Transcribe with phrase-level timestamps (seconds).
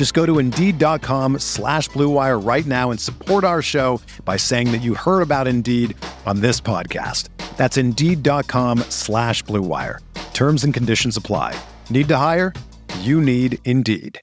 [0.00, 4.78] Just go to Indeed.com slash BlueWire right now and support our show by saying that
[4.78, 7.28] you heard about Indeed on this podcast.
[7.58, 9.98] That's Indeed.com slash BlueWire.
[10.32, 11.54] Terms and conditions apply.
[11.90, 12.54] Need to hire?
[13.00, 14.18] You need Indeed.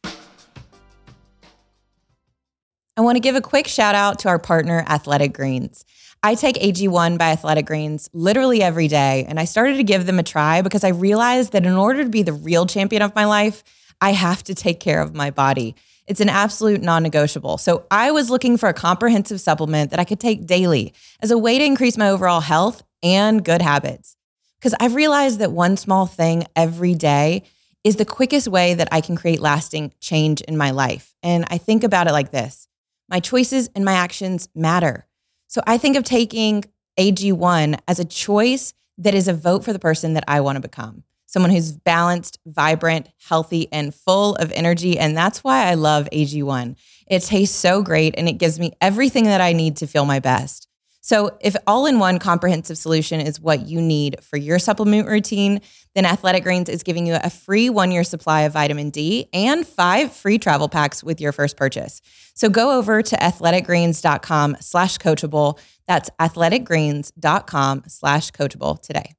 [2.98, 5.86] I want to give a quick shout out to our partner, Athletic Greens.
[6.24, 10.18] I take AG1 by Athletic Greens literally every day, and I started to give them
[10.18, 13.26] a try because I realized that in order to be the real champion of my
[13.26, 13.64] life,
[14.02, 15.76] I have to take care of my body.
[16.08, 17.58] It's an absolute non negotiable.
[17.58, 21.38] So I was looking for a comprehensive supplement that I could take daily as a
[21.38, 24.16] way to increase my overall health and good habits.
[24.60, 27.44] Because I've realized that one small thing every day
[27.84, 31.14] is the quickest way that I can create lasting change in my life.
[31.22, 32.68] And I think about it like this
[33.10, 35.08] my choices and my actions matter.
[35.48, 36.66] So I think of taking
[37.00, 40.62] AG1 as a choice that is a vote for the person that I want to
[40.62, 41.04] become.
[41.28, 44.98] Someone who's balanced, vibrant, healthy, and full of energy.
[44.98, 46.76] And that's why I love AG1.
[47.06, 50.20] It tastes so great and it gives me everything that I need to feel my
[50.20, 50.68] best.
[51.08, 55.62] So, if all in one comprehensive solution is what you need for your supplement routine,
[55.96, 59.66] then Athletic Greens is giving you a free one year supply of vitamin D and
[59.66, 62.02] five free travel packs with your first purchase.
[62.34, 65.58] So, go over to athleticgreens.com slash coachable.
[65.88, 69.17] That's athleticgreens.com slash coachable today.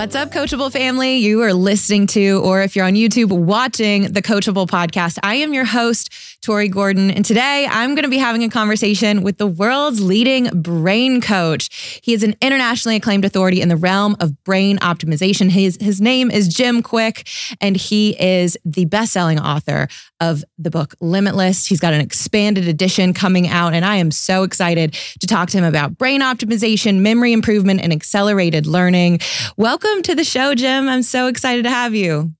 [0.00, 1.18] What's up, Coachable family?
[1.18, 5.18] You are listening to, or if you're on YouTube, watching the Coachable podcast.
[5.22, 9.22] I am your host, Tori Gordon, and today I'm going to be having a conversation
[9.22, 12.00] with the world's leading brain coach.
[12.02, 15.50] He is an internationally acclaimed authority in the realm of brain optimization.
[15.50, 19.86] His, his name is Jim Kwik, and he is the best selling author
[20.20, 21.66] of the book Limitless.
[21.66, 25.58] He's got an expanded edition coming out, and I am so excited to talk to
[25.58, 29.20] him about brain optimization, memory improvement, and accelerated learning.
[29.56, 30.88] Welcome to the show, Jim.
[30.88, 32.32] I'm so excited to have you.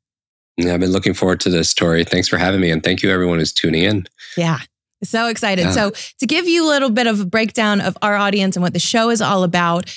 [0.56, 2.04] Yeah, I've been looking forward to this story.
[2.04, 2.70] Thanks for having me.
[2.70, 4.06] And thank you, everyone who's tuning in.
[4.36, 4.58] Yeah.
[5.02, 5.62] So excited.
[5.62, 5.70] Yeah.
[5.70, 8.74] So, to give you a little bit of a breakdown of our audience and what
[8.74, 9.90] the show is all about,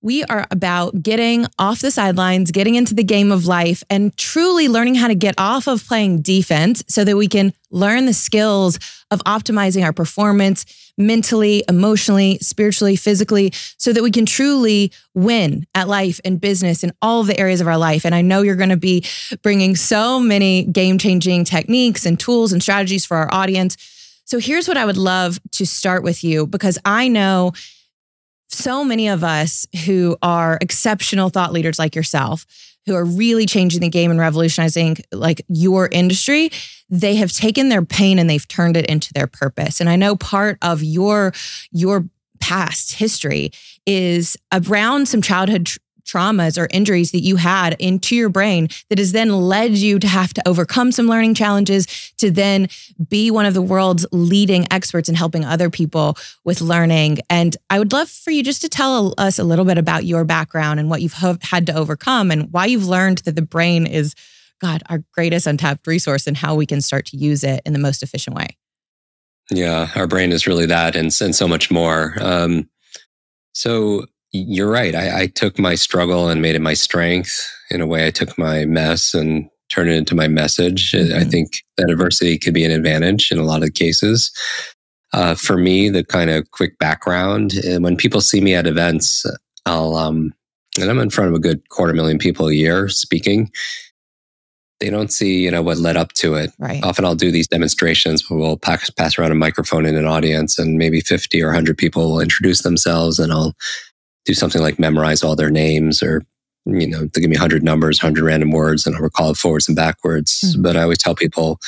[0.00, 4.68] we are about getting off the sidelines, getting into the game of life, and truly
[4.68, 8.78] learning how to get off of playing defense so that we can learn the skills
[9.10, 15.88] of optimizing our performance mentally, emotionally, spiritually, physically, so that we can truly win at
[15.88, 18.04] life and business in all the areas of our life.
[18.04, 19.04] And I know you're going to be
[19.42, 23.76] bringing so many game changing techniques and tools and strategies for our audience.
[24.24, 27.52] So here's what I would love to start with you because I know
[28.48, 32.46] so many of us who are exceptional thought leaders like yourself
[32.86, 36.50] who are really changing the game and revolutionizing like your industry
[36.90, 39.80] they have taken their pain and they've turned it into their purpose.
[39.80, 41.32] And i know part of your
[41.70, 42.08] your
[42.40, 43.50] past history
[43.86, 45.68] is around some childhood
[46.08, 50.08] traumas or injuries that you had into your brain that has then led you to
[50.08, 51.86] have to overcome some learning challenges
[52.16, 52.68] to then
[53.08, 57.18] be one of the world's leading experts in helping other people with learning.
[57.28, 60.24] And I would love for you just to tell us a little bit about your
[60.24, 64.14] background and what you've had to overcome and why you've learned that the brain is,
[64.60, 67.78] God, our greatest untapped resource and how we can start to use it in the
[67.78, 68.56] most efficient way.
[69.50, 72.14] Yeah, our brain is really that and, and so much more.
[72.20, 72.68] Um,
[73.52, 74.94] so you're right.
[74.94, 77.34] I, I, took my struggle and made it my strength.
[77.70, 80.92] In a way, I took my mess and turned it into my message.
[80.92, 81.18] Mm-hmm.
[81.18, 84.30] I think that adversity could be an advantage in a lot of cases.
[85.12, 89.24] Uh, for me, the kind of quick background uh, when people see me at events,
[89.64, 90.34] I'll, um,
[90.78, 93.50] and I'm in front of a good quarter million people a year speaking.
[94.80, 96.84] they don't see you know what led up to it Right.
[96.84, 100.56] often i'll do these demonstrations where we'll pass, pass around a microphone in an audience
[100.58, 103.54] and maybe 50 or 100 people will introduce themselves and i'll
[104.28, 106.22] do something like memorize all their names or
[106.66, 109.68] you know they give me 100 numbers 100 random words and i'll recall it forwards
[109.68, 110.54] and backwards.
[110.54, 110.62] Mhm.
[110.62, 111.58] but i always tell people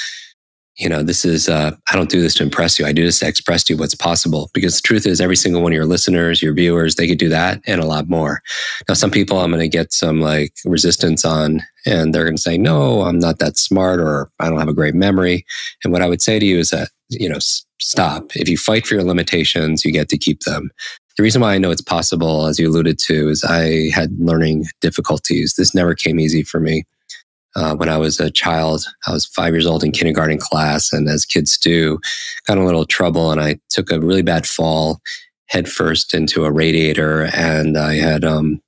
[0.77, 2.87] you know this is uh, i don't do this to impress you.
[2.87, 4.51] I do this to express to you what's possible.
[4.55, 7.29] Because the truth is every single one of your listeners your viewers they could do
[7.29, 8.41] that and a lot more.
[8.89, 12.43] Now some people i'm going to get some like resistance on and they're going to
[12.43, 15.45] say no i'm not that smart or i don't have a great memory.
[15.85, 17.41] And what i would say to you is that you know
[17.81, 18.25] stop.
[18.37, 20.71] If you fight for your limitations you get to keep them
[21.21, 24.65] the reason why i know it's possible as you alluded to is i had learning
[24.81, 26.83] difficulties this never came easy for me
[27.57, 28.87] uh, when I was a child.
[29.09, 31.99] I was five years old in kindergarten class, and as kids do,
[32.47, 35.01] got in a little trouble, and I took a really bad fall
[35.47, 38.63] headfirst into a radiator, and I had um,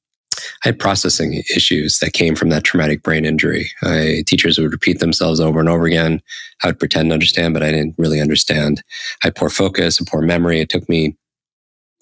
[0.64, 3.70] I had processing issues that came from that traumatic brain injury.
[3.84, 6.20] I, teachers would repeat themselves over and over again.
[6.64, 8.82] I would pretend to understand, but I didn't really understand.
[9.22, 10.60] I had poor focus and poor memory.
[10.60, 11.16] It took me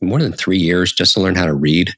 [0.00, 1.91] more than three years just to learn how to read.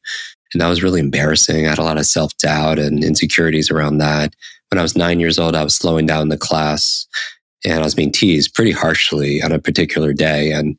[0.53, 1.67] And that was really embarrassing.
[1.67, 4.35] I had a lot of self doubt and insecurities around that
[4.73, 7.07] when I was nine years old, I was slowing down the class
[7.63, 10.51] and I was being teased pretty harshly on a particular day.
[10.51, 10.79] And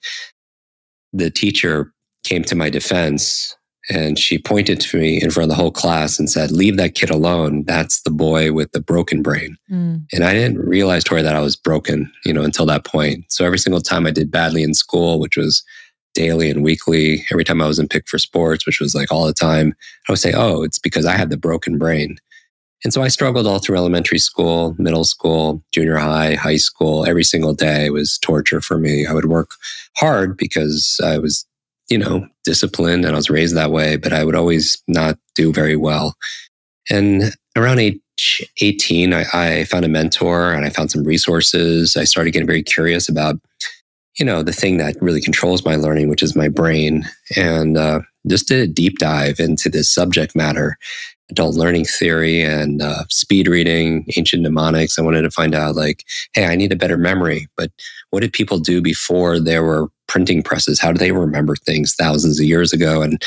[1.14, 1.94] the teacher
[2.24, 3.56] came to my defense
[3.90, 6.96] and she pointed to me in front of the whole class and said, Leave that
[6.96, 7.66] kid alone.
[7.68, 9.58] That's the boy with the broken brain.
[9.70, 10.06] Mm.
[10.12, 13.26] And I didn't realize, Tori, that I was broken, you know, until that point.
[13.28, 15.64] So every single time I did badly in school, which was
[16.14, 19.26] daily and weekly, every time I was in pick for sports, which was like all
[19.26, 19.74] the time,
[20.08, 22.18] I would say, Oh, it's because I had the broken brain.
[22.84, 27.06] And so I struggled all through elementary school, middle school, junior high, high school.
[27.06, 29.06] Every single day was torture for me.
[29.06, 29.52] I would work
[29.96, 31.46] hard because I was,
[31.90, 35.54] you know, disciplined and I was raised that way, but I would always not do
[35.54, 36.16] very well.
[36.90, 38.00] And around age
[38.60, 41.96] 18, I, I found a mentor and I found some resources.
[41.96, 43.40] I started getting very curious about,
[44.20, 47.04] you know, the thing that really controls my learning, which is my brain.
[47.36, 50.78] And uh, just did a deep dive into this subject matter
[51.30, 55.00] adult learning theory and uh, speed reading, ancient mnemonics.
[55.00, 57.48] I wanted to find out, like, hey, I need a better memory.
[57.58, 57.72] But
[58.12, 60.80] what did people do before there were printing presses?
[60.80, 63.02] How do they remember things thousands of years ago?
[63.02, 63.20] And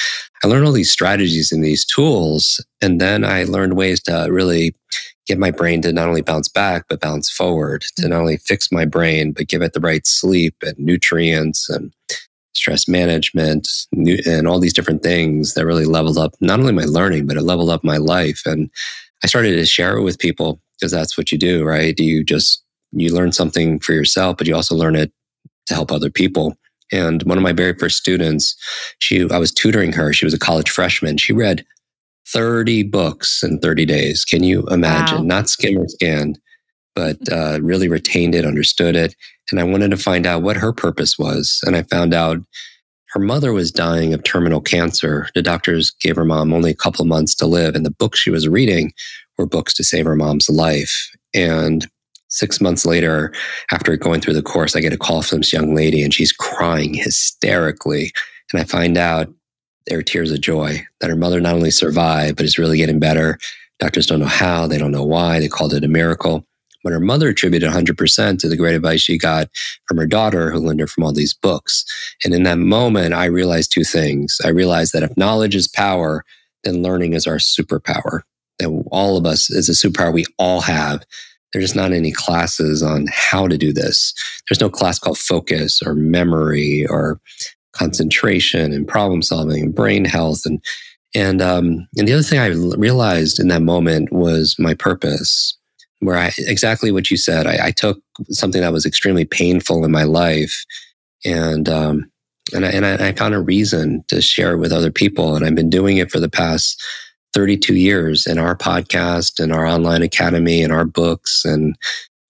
[0.44, 2.64] I learned all these strategies and these tools.
[2.80, 4.76] And then I learned ways to really
[5.26, 8.10] get my brain to not only bounce back, but bounce forward, to mm.
[8.10, 11.92] not only fix my brain, but give it the right sleep and nutrients and
[12.54, 17.26] stress management and all these different things that really leveled up not only my learning,
[17.26, 18.42] but it leveled up my life.
[18.46, 18.70] And
[19.22, 21.98] I started to share it with people because that's what you do, right?
[21.98, 25.12] You just, you learn something for yourself, but you also learn it
[25.66, 26.56] to help other people.
[26.92, 28.56] And one of my very first students,
[29.00, 30.12] she, I was tutoring her.
[30.12, 31.18] She was a college freshman.
[31.18, 31.64] She read
[32.32, 34.24] 30 books in 30 days.
[34.24, 35.18] Can you imagine?
[35.18, 35.24] Wow.
[35.24, 36.38] Not skim or scanned,
[36.94, 39.14] but uh, really retained it, understood it.
[39.50, 41.60] And I wanted to find out what her purpose was.
[41.64, 42.38] And I found out
[43.10, 45.28] her mother was dying of terminal cancer.
[45.34, 47.74] The doctors gave her mom only a couple of months to live.
[47.74, 48.92] And the books she was reading
[49.38, 51.10] were books to save her mom's life.
[51.32, 51.86] And
[52.28, 53.32] six months later,
[53.70, 56.32] after going through the course, I get a call from this young lady and she's
[56.32, 58.12] crying hysterically.
[58.52, 59.28] And I find out
[59.86, 62.98] there are tears of joy that her mother not only survived, but is really getting
[62.98, 63.38] better.
[63.78, 65.38] Doctors don't know how, they don't know why.
[65.38, 66.44] They called it a miracle.
[66.82, 69.48] But her mother attributed 100% to the great advice she got
[69.88, 71.84] from her daughter, who learned it from all these books.
[72.24, 74.38] And in that moment, I realized two things.
[74.44, 76.24] I realized that if knowledge is power,
[76.62, 78.20] then learning is our superpower.
[78.58, 81.04] That all of us is a superpower we all have.
[81.52, 84.14] There's just not any classes on how to do this.
[84.48, 87.20] There's no class called focus or memory or
[87.76, 90.62] concentration and problem solving and brain health and
[91.14, 95.56] and um, and the other thing I realized in that moment was my purpose,
[96.00, 97.46] where I exactly what you said.
[97.46, 97.98] I, I took
[98.30, 100.64] something that was extremely painful in my life,
[101.24, 102.10] and um,
[102.52, 105.46] and I, and I, I found a reason to share it with other people, and
[105.46, 106.82] I've been doing it for the past
[107.32, 111.76] 32 years in our podcast and our online academy and our books and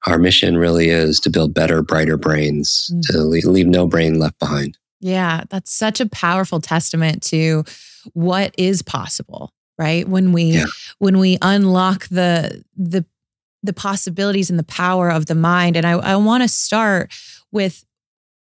[0.06, 3.02] our mission really is to build better brighter brains Mm.
[3.10, 7.64] to leave, leave no brain left behind Yeah, that's such a powerful testament to
[8.14, 10.08] what is possible, right?
[10.08, 10.64] When we Yeah.
[10.98, 13.04] when we unlock the the
[13.62, 15.76] the possibilities and the power of the mind.
[15.76, 17.12] And I, I want to start
[17.50, 17.84] with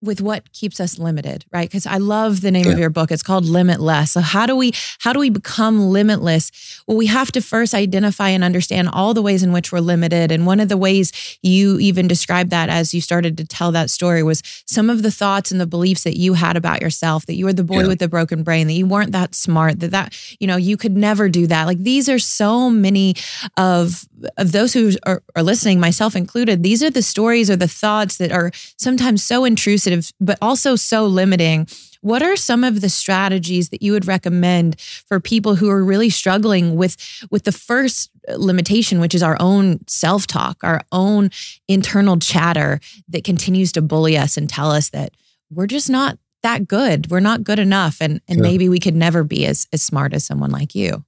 [0.01, 1.69] with what keeps us limited, right?
[1.69, 2.71] Because I love the name yeah.
[2.71, 3.11] of your book.
[3.11, 4.11] It's called Limitless.
[4.11, 6.51] So how do we how do we become limitless?
[6.87, 10.31] Well, we have to first identify and understand all the ways in which we're limited.
[10.31, 13.89] And one of the ways you even described that as you started to tell that
[13.89, 17.35] story was some of the thoughts and the beliefs that you had about yourself, that
[17.35, 17.87] you were the boy yeah.
[17.87, 20.97] with the broken brain, that you weren't that smart, that that, you know, you could
[20.97, 21.65] never do that.
[21.65, 23.15] Like these are so many
[23.57, 27.67] of of those who are, are listening, myself included, these are the stories or the
[27.67, 31.67] thoughts that are sometimes so intrusive but also so limiting.
[32.01, 36.09] What are some of the strategies that you would recommend for people who are really
[36.09, 36.97] struggling with
[37.29, 41.29] with the first limitation, which is our own self-talk, our own
[41.67, 42.79] internal chatter
[43.09, 45.11] that continues to bully us and tell us that
[45.51, 47.11] we're just not that good.
[47.11, 48.43] We're not good enough and and yeah.
[48.43, 51.05] maybe we could never be as as smart as someone like you.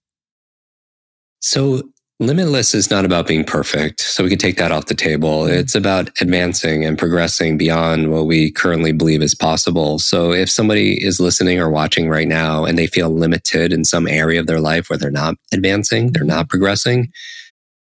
[1.40, 1.84] So
[2.24, 4.00] Limitless is not about being perfect.
[4.00, 5.44] So we can take that off the table.
[5.44, 5.56] Mm-hmm.
[5.56, 10.00] It's about advancing and progressing beyond what we currently believe is possible.
[10.00, 14.08] So if somebody is listening or watching right now and they feel limited in some
[14.08, 17.12] area of their life where they're not advancing, they're not progressing,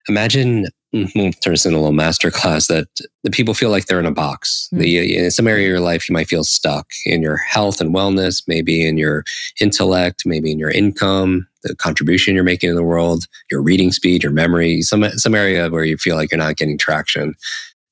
[0.08, 1.32] imagine Mm-hmm.
[1.44, 2.88] turns into a little masterclass that
[3.24, 4.70] the people feel like they're in a box.
[4.72, 4.82] Mm-hmm.
[4.82, 7.94] The, in some area of your life, you might feel stuck in your health and
[7.94, 9.26] wellness, maybe in your
[9.60, 14.24] intellect, maybe in your income, the contribution you're making in the world, your reading speed,
[14.24, 17.36] your memory, some, some area where you feel like you're not getting traction.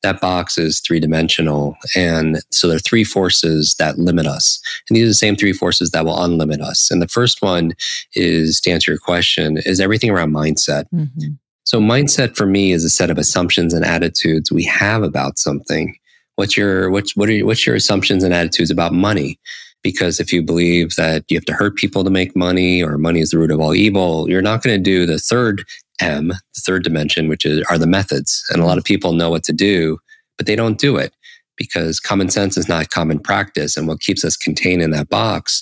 [0.03, 1.75] That box is three dimensional.
[1.95, 4.61] And so there are three forces that limit us.
[4.87, 6.91] And these are the same three forces that will unlimit us.
[6.91, 7.73] And the first one
[8.13, 10.85] is to answer your question is everything around mindset.
[10.93, 11.33] Mm-hmm.
[11.63, 15.95] So mindset for me is a set of assumptions and attitudes we have about something.
[16.35, 19.39] What's your what's what are your, what's your assumptions and attitudes about money?
[19.85, 23.19] Because if you believe that you have to hurt people to make money or money
[23.19, 25.63] is the root of all evil, you're not going to do the third
[26.01, 28.43] M, the third dimension, which is are the methods.
[28.49, 29.99] And a lot of people know what to do,
[30.37, 31.13] but they don't do it
[31.55, 33.77] because common sense is not common practice.
[33.77, 35.61] And what keeps us contained in that box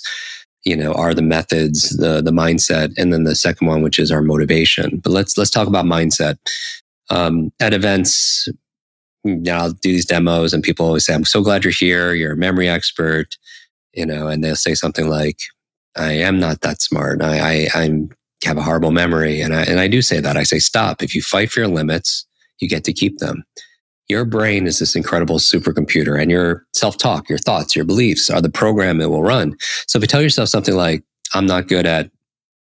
[0.64, 4.10] you know are the methods the the mindset and then the second one which is
[4.10, 6.38] our motivation but let's let's talk about mindset
[7.10, 8.48] um, at events
[9.24, 12.14] you know, i'll do these demos and people always say i'm so glad you're here
[12.14, 13.36] you're a memory expert
[13.94, 15.38] you know and they'll say something like
[15.96, 17.22] i am not that smart.
[17.22, 18.10] I, I i'm
[18.44, 19.40] have a horrible memory.
[19.40, 20.36] And i and i do say that.
[20.36, 21.02] I say stop.
[21.02, 22.26] If you fight for your limits
[22.58, 23.44] you get to keep them.
[24.08, 28.50] Your brain is this incredible supercomputer and your self-talk, your thoughts, your beliefs are the
[28.50, 29.56] program it will run.
[29.86, 32.10] So if you tell yourself something like, I'm not good at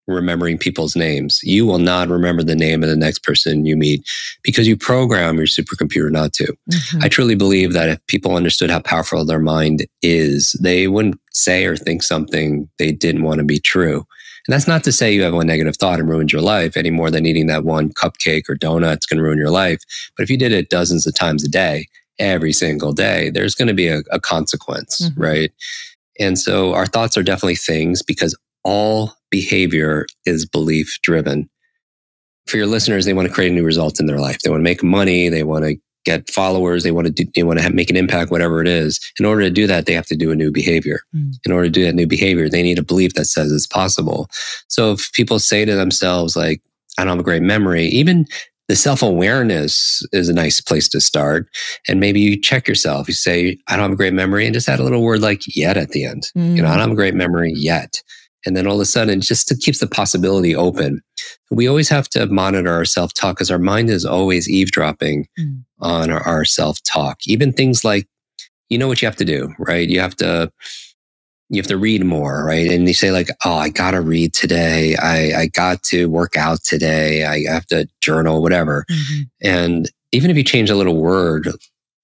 [0.07, 4.07] remembering people's names, you will not remember the name of the next person you meet
[4.43, 6.55] because you program your supercomputer not to.
[6.71, 6.99] Mm-hmm.
[7.01, 11.65] I truly believe that if people understood how powerful their mind is, they wouldn't say
[11.65, 14.05] or think something they didn't want to be true.
[14.47, 16.91] And that's not to say you have one negative thought and ruins your life any
[16.91, 18.93] more than eating that one cupcake or donut.
[18.93, 19.81] It's going to ruin your life.
[20.15, 21.87] But if you did it dozens of times a day,
[22.19, 25.21] every single day, there's going to be a, a consequence, mm-hmm.
[25.21, 25.51] right?
[26.19, 31.49] And so our thoughts are definitely things because all behavior is belief driven.
[32.47, 34.39] For your listeners, they want to create a new result in their life.
[34.39, 35.27] They want to make money.
[35.27, 35.75] They want to
[36.05, 38.67] get followers, they want to do, they want to have, make an impact, whatever it
[38.67, 38.99] is.
[39.19, 40.99] In order to do that, they have to do a new behavior.
[41.15, 41.33] Mm.
[41.45, 44.29] In order to do that new behavior, they need a belief that says it's possible.
[44.67, 46.61] So if people say to themselves, like,
[46.99, 48.27] I don't have a great memory, even
[48.67, 51.47] the self awareness is a nice place to start.
[51.87, 53.07] And maybe you check yourself.
[53.07, 55.41] You say, I don't have a great memory, and just add a little word like
[55.55, 56.31] yet at the end.
[56.37, 56.55] Mm.
[56.55, 58.01] You know, I don't have a great memory yet.
[58.45, 61.01] And then all of a sudden, just to keeps the possibility open.
[61.51, 65.63] We always have to monitor our self talk because our mind is always eavesdropping mm.
[65.79, 67.19] on our, our self talk.
[67.25, 68.07] Even things like,
[68.69, 69.87] you know what you have to do, right?
[69.87, 70.51] You have to,
[71.49, 72.71] you have to read more, right?
[72.71, 74.95] And you say like, oh, I got to read today.
[74.95, 77.23] I, I got to work out today.
[77.23, 78.85] I have to journal, whatever.
[78.89, 79.21] Mm-hmm.
[79.41, 81.49] And even if you change a little word,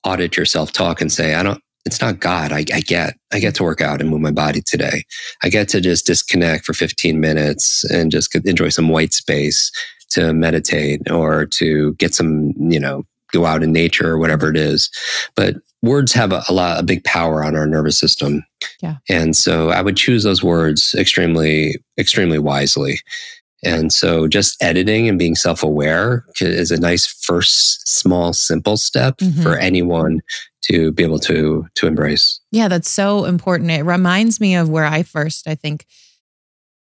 [0.03, 2.51] audit your self talk and say, I don't, it's not God.
[2.51, 5.03] I, I, get, I get to work out and move my body today.
[5.43, 9.71] I get to just disconnect for 15 minutes and just enjoy some white space
[10.11, 14.57] to meditate or to get some, you know, go out in nature or whatever it
[14.57, 14.89] is.
[15.35, 18.43] But words have a, a lot, a big power on our nervous system.
[18.81, 18.97] Yeah.
[19.09, 22.99] And so I would choose those words extremely, extremely wisely.
[23.63, 29.17] And so just editing and being self aware is a nice first small, simple step
[29.17, 29.41] mm-hmm.
[29.41, 30.21] for anyone
[30.63, 32.39] to be able to to embrace.
[32.51, 33.71] Yeah, that's so important.
[33.71, 35.85] It reminds me of where I first, I think,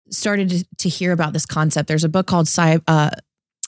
[0.09, 1.87] started to, hear about this concept.
[1.87, 3.11] There's a book called uh,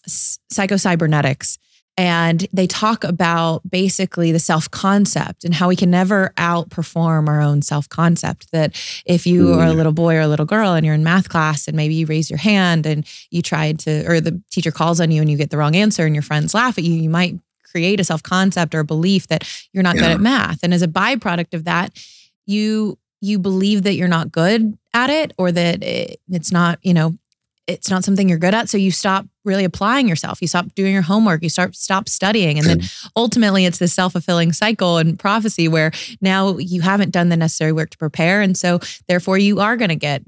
[0.07, 1.57] Psychocybernetics,
[1.97, 7.41] and they talk about basically the self concept and how we can never outperform our
[7.41, 8.51] own self concept.
[8.51, 8.73] That
[9.05, 9.57] if you mm.
[9.57, 11.95] are a little boy or a little girl and you're in math class and maybe
[11.95, 15.29] you raise your hand and you tried to, or the teacher calls on you and
[15.29, 17.37] you get the wrong answer and your friends laugh at you, you might
[17.69, 20.01] create a self concept or a belief that you're not yeah.
[20.01, 20.59] good at math.
[20.63, 21.97] And as a byproduct of that,
[22.45, 26.93] you you believe that you're not good at it or that it, it's not, you
[26.93, 27.17] know,
[27.67, 28.69] it's not something you're good at.
[28.69, 30.41] So you stop really applying yourself.
[30.41, 31.43] You stop doing your homework.
[31.43, 32.57] You start stop studying.
[32.57, 32.81] And then
[33.15, 37.91] ultimately it's this self-fulfilling cycle and prophecy where now you haven't done the necessary work
[37.91, 38.41] to prepare.
[38.41, 40.23] And so therefore you are going to get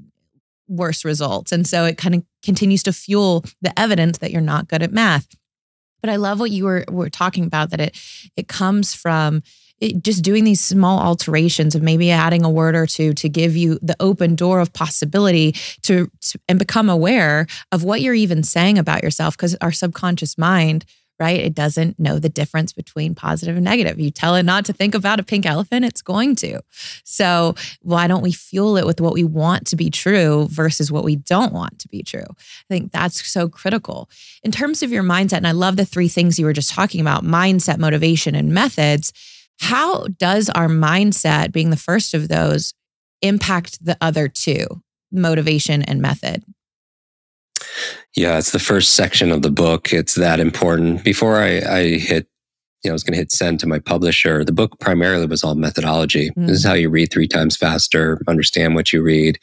[0.68, 1.50] worse results.
[1.50, 4.92] And so it kind of continues to fuel the evidence that you're not good at
[4.92, 5.26] math.
[6.02, 7.96] But I love what you were were talking about that it
[8.36, 9.42] it comes from
[9.82, 13.56] it, just doing these small alterations of maybe adding a word or two to give
[13.56, 18.42] you the open door of possibility to, to and become aware of what you're even
[18.42, 20.84] saying about yourself because our subconscious mind
[21.18, 21.40] right?
[21.40, 24.00] It doesn't know the difference between positive and negative.
[24.00, 26.60] You tell it not to think about a pink elephant it's going to.
[27.04, 31.04] So why don't we fuel it with what we want to be true versus what
[31.04, 32.26] we don't want to be true?
[32.28, 34.10] I think that's so critical.
[34.42, 37.00] In terms of your mindset and i love the three things you were just talking
[37.00, 39.12] about mindset motivation and methods
[39.62, 42.74] how does our mindset, being the first of those,
[43.20, 44.66] impact the other two,
[45.12, 46.42] motivation and method?
[48.16, 49.92] Yeah, it's the first section of the book.
[49.92, 51.02] It's that important.
[51.02, 52.28] Before I, I hit,
[52.84, 54.44] you know, I was going to hit send to my publisher.
[54.44, 56.30] The book primarily was all methodology.
[56.30, 56.46] Mm.
[56.46, 59.38] This is how you read three times faster, understand what you read,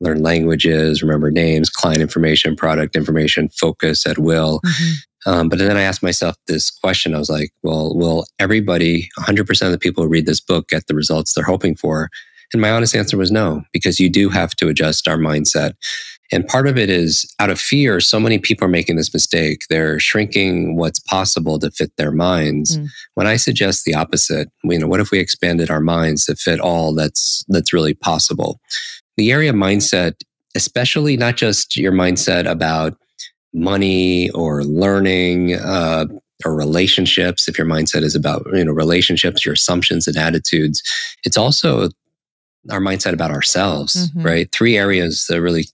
[0.00, 4.60] learn languages, remember names, client information, product information, focus at will.
[4.64, 4.92] Mm-hmm.
[5.30, 7.14] Um, but then I asked myself this question.
[7.14, 10.86] I was like, well, will everybody, 100% of the people who read this book get
[10.86, 12.08] the results they're hoping for?
[12.52, 15.72] And my honest answer was no, because you do have to adjust our mindset.
[16.32, 19.62] And part of it is out of fear, so many people are making this mistake.
[19.68, 22.78] They're shrinking what's possible to fit their minds.
[22.78, 22.88] Mm.
[23.14, 26.60] When I suggest the opposite, you know, what if we expanded our minds to fit
[26.60, 28.60] all that's that's really possible?
[29.16, 30.14] The area of mindset,
[30.54, 32.96] especially not just your mindset about
[33.54, 36.06] money or learning uh,
[36.44, 40.82] or relationships if your mindset is about you know relationships your assumptions and attitudes
[41.24, 41.88] it's also
[42.70, 44.26] our mindset about ourselves mm-hmm.
[44.26, 45.64] right three areas that really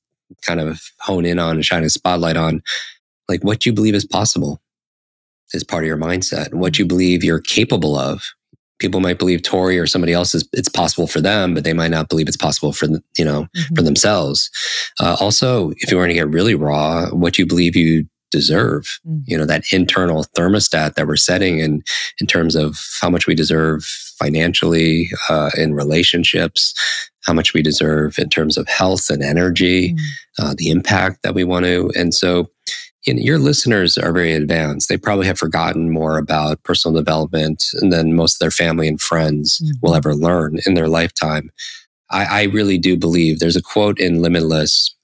[0.46, 2.62] kind of hone in on and shine a spotlight on
[3.28, 4.60] like what you believe is possible
[5.52, 8.22] is part of your mindset what you believe you're capable of
[8.82, 11.92] people might believe Tori or somebody else is it's possible for them, but they might
[11.92, 12.86] not believe it's possible for
[13.16, 13.74] you know mm-hmm.
[13.74, 14.50] for themselves.
[15.00, 19.20] Uh, also, if you want to get really raw, what you believe you deserve, mm-hmm.
[19.24, 21.82] you know that internal thermostat that we're setting in
[22.20, 23.84] in terms of how much we deserve
[24.18, 26.74] financially uh, in relationships,
[27.24, 30.44] how much we deserve in terms of health and energy, mm-hmm.
[30.44, 32.50] uh, the impact that we want to, and so
[33.06, 34.88] you know, your listeners are very advanced.
[34.88, 39.58] They probably have forgotten more about personal development than most of their family and friends
[39.58, 39.72] mm-hmm.
[39.82, 41.50] will ever learn in their lifetime.
[42.11, 44.94] I, I really do believe there's a quote in Limitless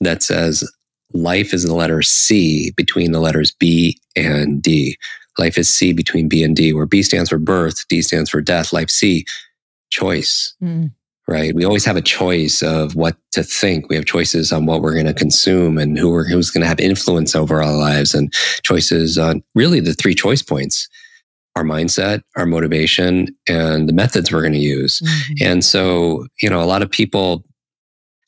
[0.00, 0.68] that says,
[1.14, 4.96] Life is the letter C between the letters B and D.
[5.36, 8.40] Life is C between B and D, where B stands for birth, D stands for
[8.40, 8.72] death.
[8.72, 9.26] Life C,
[9.90, 10.54] choice.
[10.62, 10.92] Mm
[11.32, 11.54] right?
[11.54, 13.88] We always have a choice of what to think.
[13.88, 16.68] We have choices on what we're going to consume and who we're, who's going to
[16.68, 18.30] have influence over our lives and
[18.62, 20.88] choices on really the three choice points
[21.54, 25.00] our mindset, our motivation, and the methods we're going to use.
[25.04, 25.46] Mm-hmm.
[25.46, 27.44] And so, you know, a lot of people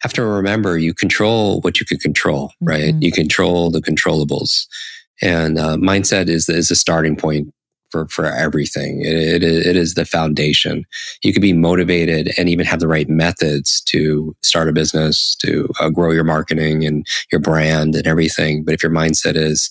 [0.03, 2.93] have to remember you control what you can control, right?
[2.93, 3.03] Mm-hmm.
[3.03, 4.67] You control the controllables.
[5.23, 7.49] And uh, mindset is, is the starting point
[7.94, 9.02] for, for everything.
[9.04, 10.85] It, it, it is the foundation.
[11.22, 15.68] You could be motivated and even have the right methods to start a business, to
[15.78, 18.64] uh, grow your marketing and your brand and everything.
[18.64, 19.70] But if your mindset is,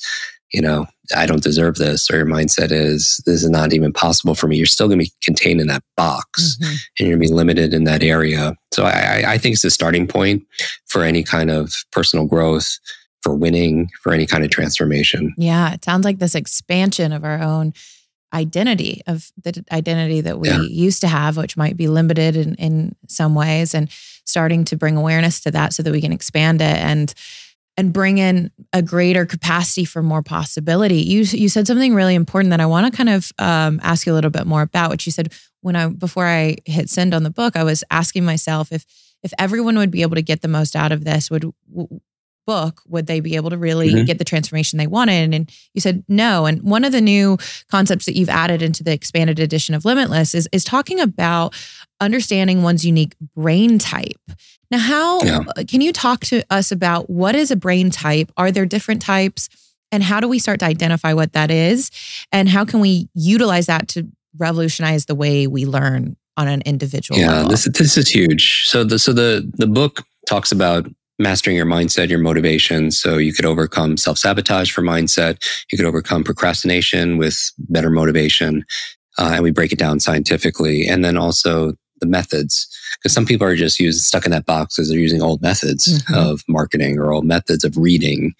[0.53, 4.36] you know, I don't deserve this, or your mindset is, this is not even possible
[4.36, 6.71] for me, you're still going to be contained in that box mm-hmm.
[6.71, 8.55] and you're going to be limited in that area.
[8.71, 10.43] So I, I think it's a starting point
[10.86, 12.79] for any kind of personal growth
[13.21, 15.33] for winning, for any kind of transformation.
[15.38, 17.73] Yeah, it sounds like this expansion of our own
[18.34, 20.62] identity of the identity that we yeah.
[20.62, 23.89] used to have, which might be limited in, in some ways, and
[24.26, 27.13] starting to bring awareness to that so that we can expand it and
[27.76, 31.02] and bring in a greater capacity for more possibility.
[31.02, 34.13] You you said something really important that I want to kind of um, ask you
[34.13, 34.89] a little bit more about.
[34.89, 38.26] Which you said when I before I hit send on the book, I was asking
[38.26, 38.86] myself if
[39.24, 41.52] if everyone would be able to get the most out of this, would
[42.45, 44.06] book would they be able to really mm-hmm.
[44.06, 45.34] get the transformation they wanted?
[45.34, 46.45] And you said no.
[46.45, 47.38] And one of the new
[47.69, 51.56] concepts that you've added into the expanded edition of limitless is is talking about
[51.99, 54.19] understanding one's unique brain type.
[54.71, 55.43] Now how yeah.
[55.67, 58.32] can you talk to us about what is a brain type?
[58.38, 59.49] Are there different types?
[59.91, 61.91] And how do we start to identify what that is?
[62.32, 67.19] And how can we utilize that to revolutionize the way we learn on an individual
[67.19, 67.49] yeah level?
[67.49, 68.63] this this is huge.
[68.65, 70.88] So the so the the book talks about
[71.19, 72.91] mastering your mindset, your motivation.
[72.91, 75.43] So you could overcome self sabotage for mindset.
[75.71, 78.65] You could overcome procrastination with better motivation.
[79.17, 80.88] Uh, and we break it down scientifically.
[80.88, 81.73] And then also
[82.04, 82.67] the methods.
[82.99, 85.88] because some people are just used stuck in that box because they're using old methods
[85.88, 86.13] mm-hmm.
[86.13, 88.34] of marketing or old methods of reading.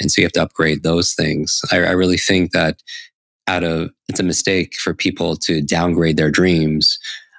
[0.00, 1.60] And so you have to upgrade those things.
[1.72, 2.80] I, I really think that
[3.48, 6.98] out of it's a mistake for people to downgrade their dreams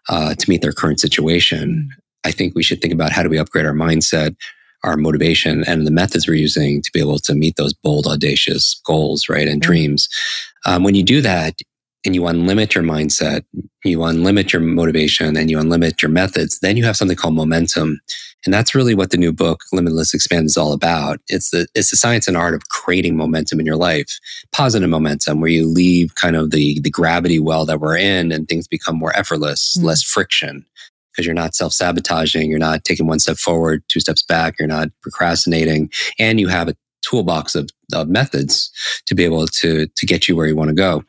[0.10, 1.90] uh, to meet their current situation.
[2.26, 4.36] I think we should think about how do we upgrade our mindset,
[4.84, 8.80] our motivation, and the methods we're using to be able to meet those bold, audacious
[8.86, 10.08] goals, right, and dreams.
[10.66, 11.56] Um, when you do that,
[12.06, 13.44] and you unlimit your mindset,
[13.84, 18.00] you unlimit your motivation, and you unlimit your methods, then you have something called momentum.
[18.46, 21.20] And that's really what the new book, Limitless Expand, is all about.
[21.28, 24.18] It's the it's the science and art of creating momentum in your life,
[24.54, 28.48] positive momentum, where you leave kind of the the gravity well that we're in, and
[28.48, 29.88] things become more effortless, mm-hmm.
[29.88, 30.66] less friction,
[31.20, 34.68] because you're not self sabotaging, you're not taking one step forward, two steps back, you're
[34.70, 38.72] not procrastinating, and you have a toolbox of, of methods
[39.06, 41.04] to be able to to get you where you want to go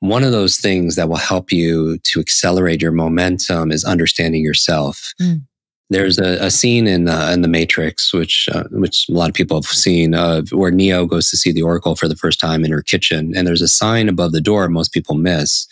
[0.00, 5.14] one of those things that will help you to accelerate your momentum is understanding yourself.
[5.20, 5.46] Mm.
[5.88, 9.34] There's a, a, scene in uh, in the Matrix, which uh, which a lot of
[9.34, 12.64] people have seen, uh, where Neo goes to see the Oracle for the first time
[12.64, 15.66] in her kitchen, and there's a sign above the door most people miss,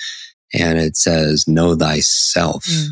[0.54, 2.88] and it says "Know thyself." Mm.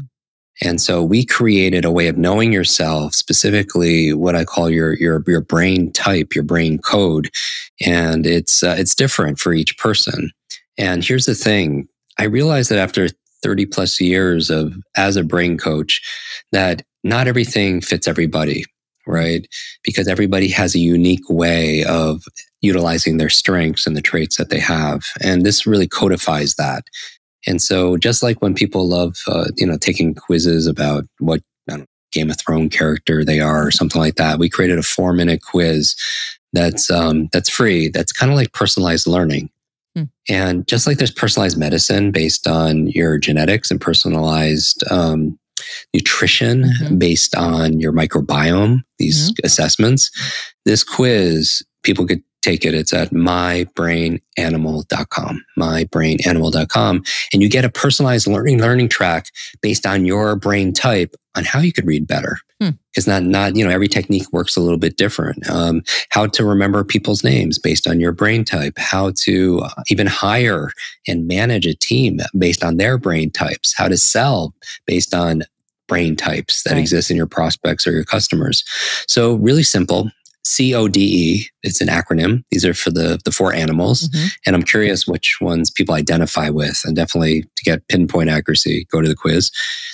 [0.62, 5.22] And so we created a way of knowing yourself, specifically what I call your your
[5.26, 7.30] your brain type, your brain code,
[7.84, 10.30] and it's uh, it's different for each person.
[10.76, 13.08] And here's the thing I realized that after
[13.42, 16.02] 30 plus years of as a brain coach,
[16.52, 18.64] that not everything fits everybody,
[19.06, 19.46] right?
[19.82, 22.22] Because everybody has a unique way of
[22.60, 25.04] utilizing their strengths and the traits that they have.
[25.22, 26.84] And this really codifies that.
[27.46, 31.84] And so, just like when people love, uh, you know, taking quizzes about what know,
[32.12, 35.40] Game of Thrones character they are or something like that, we created a four minute
[35.42, 35.94] quiz
[36.52, 37.88] that's um, that's free.
[37.88, 39.50] That's kind of like personalized learning.
[39.96, 40.04] Hmm.
[40.28, 45.38] And just like there's personalized medicine based on your genetics and personalized um,
[45.94, 46.98] nutrition mm-hmm.
[46.98, 49.46] based on your microbiome, these mm-hmm.
[49.46, 50.10] assessments,
[50.64, 52.74] this quiz, people could take it.
[52.74, 57.04] It's at mybrainanimal.com, mybrainanimal.com.
[57.32, 59.28] And you get a personalized learning, learning track
[59.60, 62.38] based on your brain type on how you could read better.
[62.58, 63.10] Because hmm.
[63.10, 65.48] not, not, you know, every technique works a little bit different.
[65.48, 70.06] Um, how to remember people's names based on your brain type, how to uh, even
[70.06, 70.70] hire
[71.06, 74.54] and manage a team based on their brain types, how to sell
[74.86, 75.44] based on
[75.90, 76.80] brain types that right.
[76.80, 78.64] exist in your prospects or your customers.
[79.08, 80.10] So really simple.
[80.44, 81.46] CODE.
[81.62, 82.44] It's an acronym.
[82.50, 84.26] These are for the the four animals, mm-hmm.
[84.46, 86.80] and I'm curious which ones people identify with.
[86.84, 89.50] And definitely to get pinpoint accuracy, go to the quiz.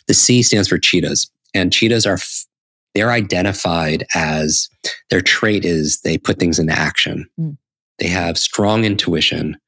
[0.07, 2.19] The C stands for cheetahs, and cheetahs are
[2.95, 4.71] they're identified as
[5.11, 7.29] their trait is they put things into action.
[7.39, 7.59] Mm.
[7.99, 9.59] They have strong intuition.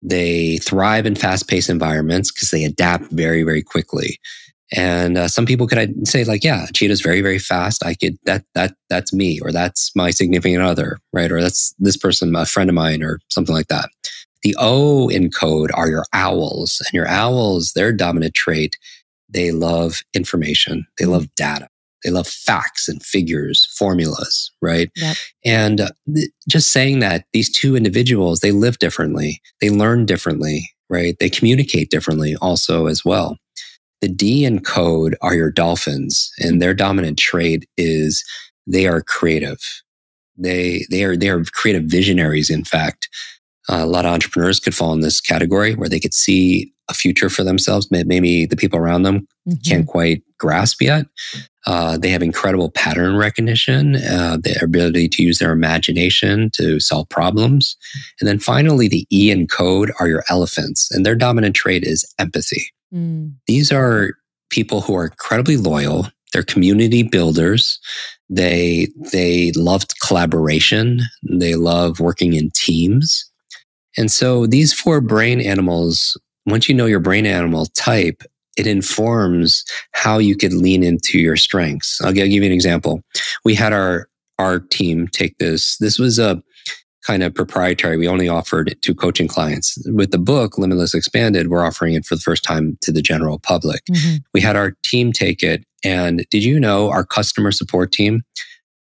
[0.00, 4.18] They thrive in fast paced environments because they adapt very, very quickly.
[4.72, 7.84] And uh, some people could say like, yeah, cheetah's very, very fast.
[7.84, 11.32] I could, that, that, that's me, or that's my significant other, right?
[11.32, 13.88] Or that's this person, a friend of mine, or something like that.
[14.42, 18.76] The O in code are your owls and your owls, their dominant trait.
[19.28, 20.86] They love information.
[20.98, 21.68] They love data.
[22.04, 24.90] They love facts and figures, formulas, right?
[24.94, 25.16] Yep.
[25.44, 29.40] And uh, th- just saying that these two individuals, they live differently.
[29.60, 31.16] They learn differently, right?
[31.18, 33.36] They communicate differently also as well.
[34.00, 38.24] The D in code are your dolphins, and their dominant trait is
[38.66, 39.60] they are creative.
[40.36, 42.50] They they are they are creative visionaries.
[42.50, 43.08] In fact,
[43.68, 46.94] uh, a lot of entrepreneurs could fall in this category where they could see a
[46.94, 47.90] future for themselves.
[47.90, 49.68] Maybe the people around them mm-hmm.
[49.68, 51.06] can't quite grasp yet.
[51.66, 57.06] Uh, they have incredible pattern recognition, uh, their ability to use their imagination to solve
[57.10, 57.76] problems.
[58.20, 62.10] And then finally, the E in code are your elephants, and their dominant trait is
[62.18, 62.70] empathy.
[62.92, 63.34] Mm.
[63.46, 64.12] These are
[64.50, 66.08] people who are incredibly loyal.
[66.32, 67.78] They're community builders.
[68.28, 71.00] They they loved collaboration.
[71.22, 73.24] They love working in teams.
[73.96, 78.22] And so these four brain animals, once you know your brain animal type,
[78.56, 82.00] it informs how you could lean into your strengths.
[82.02, 83.02] I'll give you an example.
[83.44, 85.76] We had our our team take this.
[85.78, 86.42] This was a
[87.06, 87.96] kind of proprietary.
[87.96, 89.78] We only offered it to coaching clients.
[89.86, 93.38] With the book, Limitless Expanded, we're offering it for the first time to the general
[93.38, 93.82] public.
[93.90, 94.16] Mm-hmm.
[94.34, 95.64] We had our team take it.
[95.84, 98.22] And did you know our customer support team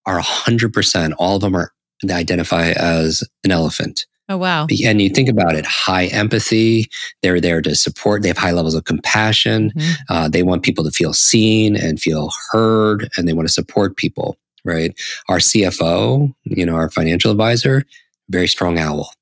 [0.06, 1.72] are 100%, all of them are,
[2.02, 4.06] they identify as an elephant.
[4.28, 4.66] Oh, wow.
[4.84, 6.86] And you think about it high empathy.
[7.22, 8.22] They're there to support.
[8.22, 9.70] They have high levels of compassion.
[9.76, 9.92] Mm-hmm.
[10.08, 13.96] Uh, they want people to feel seen and feel heard, and they want to support
[13.96, 14.98] people, right?
[15.28, 17.84] Our CFO, you know, our financial advisor,
[18.30, 19.12] very strong owl.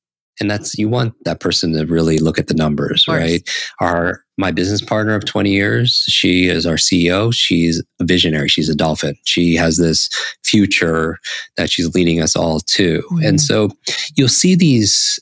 [0.41, 3.49] and that's you want that person to really look at the numbers right?
[3.81, 8.49] Our my business partner of 20 years she is our ceo she's a visionary.
[8.49, 9.15] She's a dolphin.
[9.25, 10.09] She has this
[10.43, 11.19] future
[11.57, 13.03] that she's leading us all to.
[13.03, 13.25] Mm-hmm.
[13.27, 13.71] and so
[14.17, 15.21] you'll see these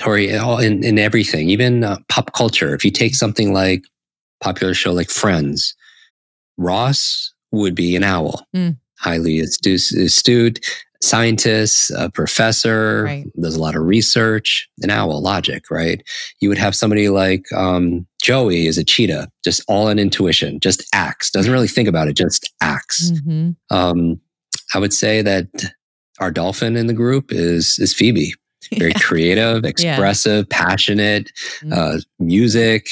[0.00, 2.72] Tori, in, in everything even uh, pop culture.
[2.74, 3.82] If you take something like
[4.40, 5.74] popular show like friends
[6.56, 8.46] ross would be an owl.
[8.54, 8.76] Mm.
[8.98, 10.60] highly astute, astute
[11.00, 13.26] scientist, a professor, right.
[13.40, 16.02] does a lot of research, an owl, logic, right?
[16.40, 20.84] You would have somebody like um, Joey is a cheetah, just all in intuition, just
[20.92, 23.12] acts, doesn't really think about it, just acts.
[23.12, 23.50] Mm-hmm.
[23.74, 24.20] Um,
[24.74, 25.46] I would say that
[26.20, 28.34] our dolphin in the group is is Phoebe,
[28.76, 28.98] very yeah.
[28.98, 30.56] creative, expressive, yeah.
[30.56, 31.72] passionate, mm-hmm.
[31.72, 32.88] uh, music.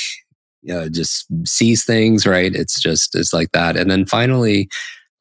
[0.72, 2.52] Uh, just sees things right.
[2.52, 3.76] It's just it's like that.
[3.76, 4.68] And then finally,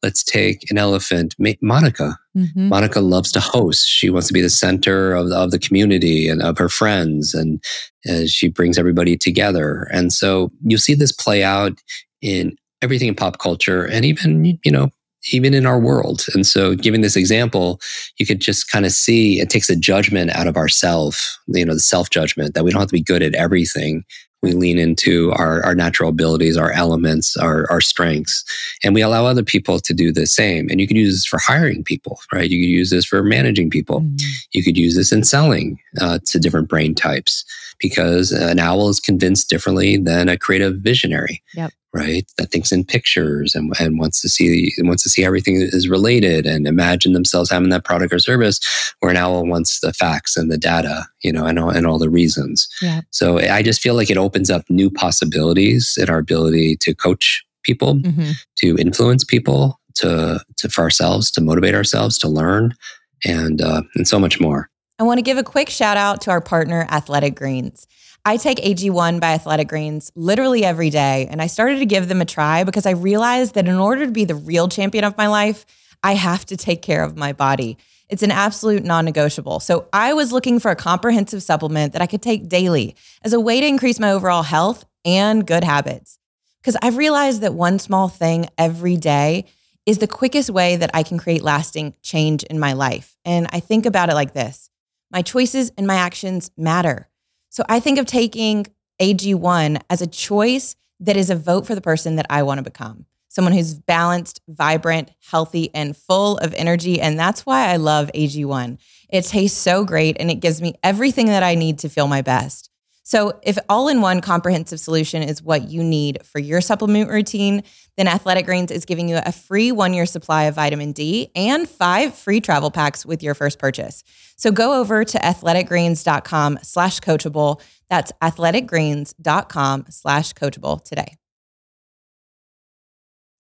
[0.06, 2.16] let's take an elephant, Monica.
[2.38, 2.70] Mm-hmm.
[2.70, 3.88] Monica loves to host.
[3.88, 7.60] She wants to be the center of, of the community and of her friends, and
[8.08, 9.88] uh, she brings everybody together.
[9.92, 11.82] And so you see this play out
[12.22, 14.92] in everything in pop culture, and even you know
[15.34, 16.24] even in our world.
[16.36, 17.80] And so, giving this example,
[18.20, 21.74] you could just kind of see it takes a judgment out of ourself, you know,
[21.74, 24.04] the self judgment that we don't have to be good at everything
[24.46, 28.44] we lean into our, our natural abilities, our elements, our, our strengths,
[28.84, 30.70] and we allow other people to do the same.
[30.70, 32.50] And you can use this for hiring people, right?
[32.50, 34.02] You could use this for managing people.
[34.02, 34.28] Mm-hmm.
[34.52, 37.44] You could use this in selling uh, to different brain types
[37.80, 41.42] because an owl is convinced differently than a creative visionary.
[41.54, 42.30] Yep right?
[42.38, 46.46] That thinks in pictures and, and wants to see wants to see everything is related
[46.46, 48.60] and imagine themselves having that product or service.
[49.00, 51.98] Where an owl wants the facts and the data, you know, and all, and all
[51.98, 52.68] the reasons.
[52.82, 53.02] Yeah.
[53.12, 57.46] So I just feel like it opens up new possibilities in our ability to coach
[57.64, 58.32] people, mm-hmm.
[58.58, 62.76] to influence people, to to for ourselves, to motivate ourselves, to learn,
[63.24, 64.70] and uh, and so much more.
[64.98, 67.86] I want to give a quick shout out to our partner, Athletic Greens.
[68.24, 72.22] I take AG1 by Athletic Greens literally every day, and I started to give them
[72.22, 75.28] a try because I realized that in order to be the real champion of my
[75.28, 75.66] life,
[76.02, 77.78] I have to take care of my body.
[78.08, 79.60] It's an absolute non negotiable.
[79.60, 83.40] So I was looking for a comprehensive supplement that I could take daily as a
[83.40, 86.20] way to increase my overall health and good habits.
[86.62, 89.44] Because I've realized that one small thing every day
[89.86, 93.18] is the quickest way that I can create lasting change in my life.
[93.26, 94.70] And I think about it like this
[95.12, 97.10] my choices and my actions matter.
[97.50, 98.68] So I think of taking
[99.02, 102.64] AG1 as a choice that is a vote for the person that I want to
[102.64, 103.06] become.
[103.28, 107.02] Someone who's balanced, vibrant, healthy, and full of energy.
[107.02, 108.78] And that's why I love AG1.
[109.10, 112.22] It tastes so great and it gives me everything that I need to feel my
[112.22, 112.70] best.
[113.08, 117.62] So, if all in one comprehensive solution is what you need for your supplement routine,
[117.98, 121.70] then Athletic Greens is giving you a free one year supply of vitamin D and
[121.70, 124.04] five free travel packs with your first purchase.
[124.38, 127.62] So, go over to athleticgreens.com slash coachable.
[127.92, 131.16] That's athleticgreens.com slash coachable today.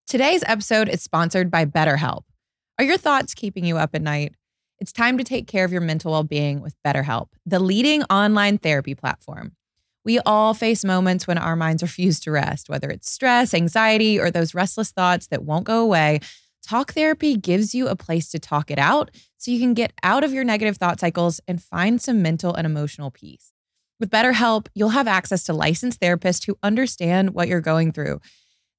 [0.06, 2.22] Today's episode is sponsored by BetterHelp.
[2.78, 4.36] Are your thoughts keeping you up at night?
[4.80, 8.58] It's time to take care of your mental well being with BetterHelp, the leading online
[8.58, 9.54] therapy platform.
[10.04, 14.30] We all face moments when our minds refuse to rest, whether it's stress, anxiety, or
[14.30, 16.20] those restless thoughts that won't go away.
[16.62, 20.24] Talk therapy gives you a place to talk it out so you can get out
[20.24, 23.54] of your negative thought cycles and find some mental and emotional peace.
[24.00, 28.20] With BetterHelp, you'll have access to licensed therapists who understand what you're going through.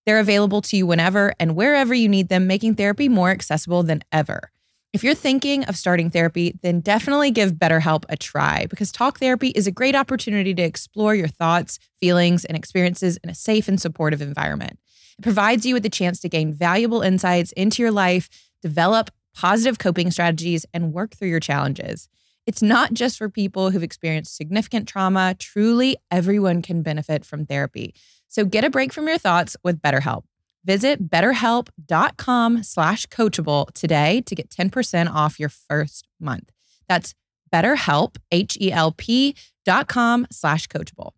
[0.04, 4.02] They're available to you whenever and wherever you need them, making therapy more accessible than
[4.12, 4.52] ever.
[4.92, 9.48] If you're thinking of starting therapy, then definitely give BetterHelp a try because talk therapy
[9.48, 13.80] is a great opportunity to explore your thoughts, feelings, and experiences in a safe and
[13.80, 14.78] supportive environment.
[15.18, 18.28] It provides you with the chance to gain valuable insights into your life,
[18.62, 22.08] develop positive coping strategies, and work through your challenges.
[22.46, 25.34] It's not just for people who've experienced significant trauma.
[25.38, 27.94] Truly, everyone can benefit from therapy.
[28.28, 30.22] So get a break from your thoughts with BetterHelp.
[30.66, 36.50] Visit betterhelp.com slash coachable today to get 10% off your first month.
[36.88, 37.14] That's
[37.52, 41.12] betterhelp, H-E-L-P dot com slash coachable.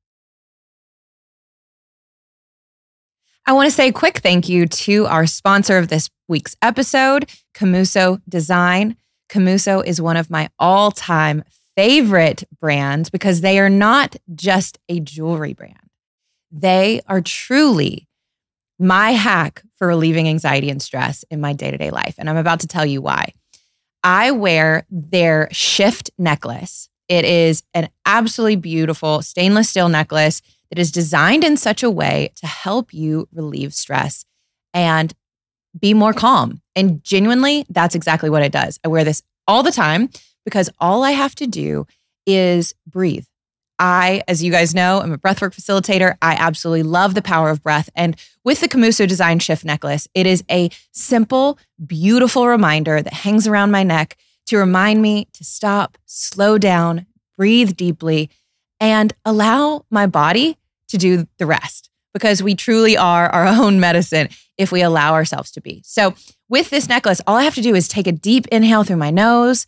[3.47, 7.31] I want to say a quick thank you to our sponsor of this week's episode,
[7.55, 8.97] Komuso Design.
[9.31, 11.43] Komuso is one of my all-time
[11.75, 15.77] favorite brands because they are not just a jewelry brand.
[16.51, 18.08] They are truly
[18.79, 22.14] my hack for relieving anxiety and stress in my day to day life.
[22.19, 23.33] And I'm about to tell you why.
[24.05, 26.88] I wear their shift necklace.
[27.09, 32.31] It is an absolutely beautiful stainless steel necklace that is designed in such a way
[32.37, 34.25] to help you relieve stress
[34.75, 35.14] and
[35.79, 36.61] be more calm.
[36.77, 38.79] And genuinely, that's exactly what it does.
[38.85, 40.11] I wear this all the time
[40.45, 41.87] because all I have to do
[42.27, 43.27] is breathe.
[43.79, 46.17] I, as you guys know, am a breathwork facilitator.
[46.21, 47.88] I absolutely love the power of breath.
[47.95, 53.47] And with the Komuso Design Shift necklace, it is a simple, beautiful reminder that hangs
[53.47, 58.31] around my neck to remind me to stop, slow down, breathe deeply,
[58.81, 60.57] and allow my body
[60.88, 65.51] to do the rest because we truly are our own medicine if we allow ourselves
[65.53, 65.83] to be.
[65.85, 66.14] So,
[66.49, 69.11] with this necklace, all I have to do is take a deep inhale through my
[69.11, 69.67] nose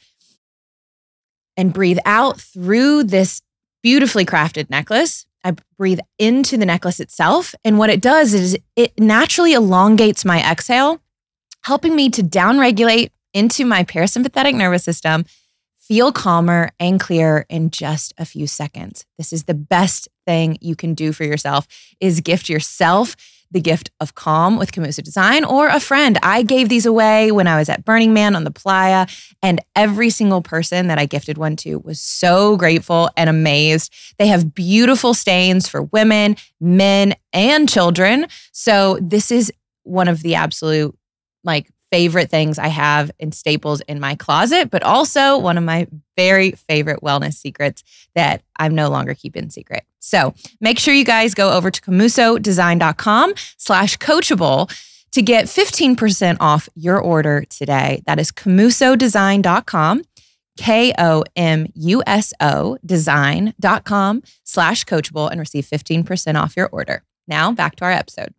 [1.57, 3.42] and breathe out through this
[3.83, 5.27] beautifully crafted necklace.
[5.45, 7.55] I breathe into the necklace itself.
[7.64, 11.01] And what it does is it naturally elongates my exhale,
[11.62, 15.25] helping me to downregulate into my parasympathetic nervous system,
[15.77, 19.07] feel calmer and clear in just a few seconds.
[19.19, 21.66] This is the best thing you can do for yourself
[22.01, 23.16] is gift yourself
[23.50, 26.18] the gift of calm with Komuso Design or a friend.
[26.22, 29.06] I gave these away when I was at Burning Man on the playa,
[29.42, 33.92] and every single person that I gifted one to was so grateful and amazed.
[34.18, 38.26] They have beautiful stains for women, men, and children.
[38.52, 40.96] So this is one of the absolute
[41.42, 45.88] like favorite things I have in staples in my closet, but also one of my
[46.16, 47.83] very favorite wellness secrets
[48.14, 49.85] that I'm no longer keeping secret.
[49.98, 54.70] So make sure you guys go over to komusodesign.com slash coachable
[55.12, 58.03] to get 15% off your order today.
[58.07, 60.03] That is komusodesign.com,
[60.57, 67.03] K O M U S O design.com slash coachable and receive 15% off your order.
[67.26, 68.35] Now back to our episode.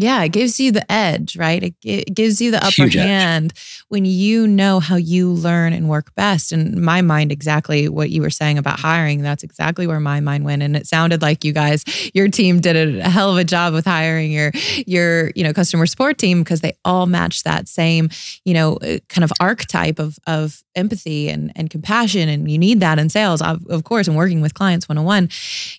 [0.00, 1.62] Yeah, it gives you the edge, right?
[1.62, 3.84] It, it gives you the upper Huge hand edge.
[3.88, 6.52] when you know how you learn and work best.
[6.52, 10.44] And my mind, exactly what you were saying about hiring, that's exactly where my mind
[10.46, 10.62] went.
[10.62, 11.84] And it sounded like you guys,
[12.14, 14.52] your team did a hell of a job with hiring your
[14.86, 18.08] your you know customer support team because they all match that same
[18.44, 22.28] you know uh, kind of archetype of of empathy and and compassion.
[22.30, 25.04] And you need that in sales, of, of course, and working with clients one on
[25.04, 25.28] one.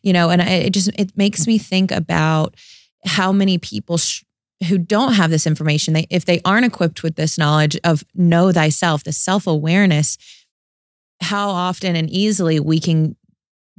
[0.04, 2.56] You know, and it just it makes me think about
[3.06, 4.24] how many people sh-
[4.68, 8.52] who don't have this information, they if they aren't equipped with this knowledge of know
[8.52, 10.18] thyself, the self-awareness,
[11.22, 13.16] how often and easily we can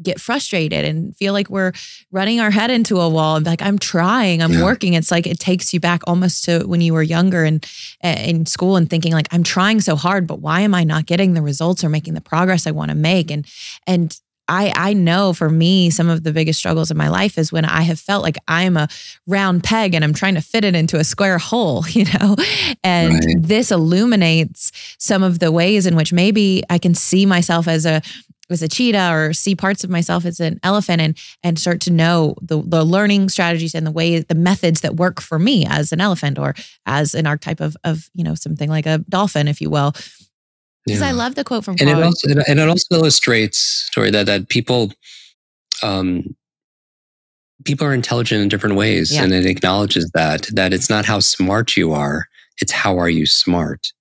[0.02, 1.72] get frustrated and feel like we're
[2.10, 4.64] running our head into a wall and like I'm trying, I'm yeah.
[4.64, 4.94] working.
[4.94, 7.64] It's like it takes you back almost to when you were younger and
[8.02, 11.34] in school and thinking like I'm trying so hard, but why am I not getting
[11.34, 13.30] the results or making the progress I want to make?
[13.30, 13.46] And
[13.86, 17.52] and I I know for me some of the biggest struggles in my life is
[17.52, 18.88] when I have felt like I'm a
[19.26, 22.36] round peg and I'm trying to fit it into a square hole, you know.
[22.82, 23.36] And right.
[23.38, 28.02] this illuminates some of the ways in which maybe I can see myself as a
[28.50, 31.90] as a cheetah or see parts of myself as an elephant and and start to
[31.90, 35.92] know the the learning strategies and the way the methods that work for me as
[35.92, 36.54] an elephant or
[36.86, 39.92] as an archetype of of you know something like a dolphin if you will
[40.84, 41.08] because yeah.
[41.08, 44.48] I love the quote from and it also and it also illustrates, Tori, that that
[44.48, 44.92] people,
[45.82, 46.34] um,
[47.64, 49.22] people are intelligent in different ways, yeah.
[49.22, 52.26] and it acknowledges that that it's not how smart you are,
[52.60, 53.92] it's how are you smart.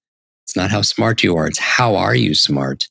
[0.46, 2.88] It's not how smart you are, it's how are you smart.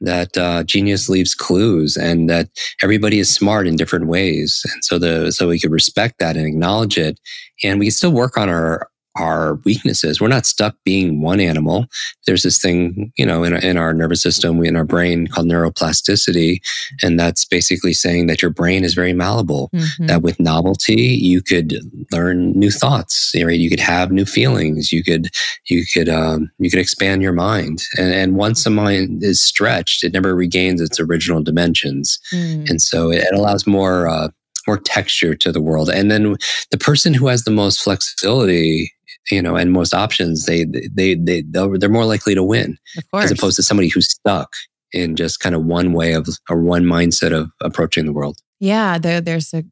[0.00, 2.48] That uh, genius leaves clues, and that
[2.82, 6.46] everybody is smart in different ways, and so the so we could respect that and
[6.46, 7.20] acknowledge it,
[7.62, 8.88] and we can still work on our
[9.18, 10.20] our weaknesses.
[10.20, 11.86] We're not stuck being one animal.
[12.26, 16.60] There's this thing, you know, in, in our nervous system, in our brain called neuroplasticity.
[17.02, 20.06] And that's basically saying that your brain is very malleable, mm-hmm.
[20.06, 21.74] that with novelty, you could
[22.12, 23.58] learn new thoughts, right?
[23.58, 24.92] You could have new feelings.
[24.92, 25.28] You could,
[25.68, 27.82] you could, um, you could expand your mind.
[27.96, 32.18] And, and once a mind is stretched, it never regains its original dimensions.
[32.32, 32.68] Mm.
[32.70, 34.28] And so it, it allows more, uh,
[34.66, 35.88] more texture to the world.
[35.88, 36.36] And then
[36.70, 38.92] the person who has the most flexibility
[39.30, 42.78] you know, and most options, they they they they're more likely to win
[43.14, 44.54] as opposed to somebody who's stuck
[44.92, 48.38] in just kind of one way of or one mindset of approaching the world.
[48.60, 49.64] Yeah, there, there's a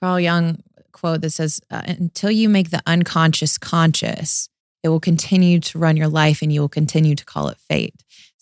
[0.00, 4.48] Carl Jung quote that says, uh, "Until you make the unconscious conscious,
[4.82, 7.94] it will continue to run your life, and you will continue to call it fate."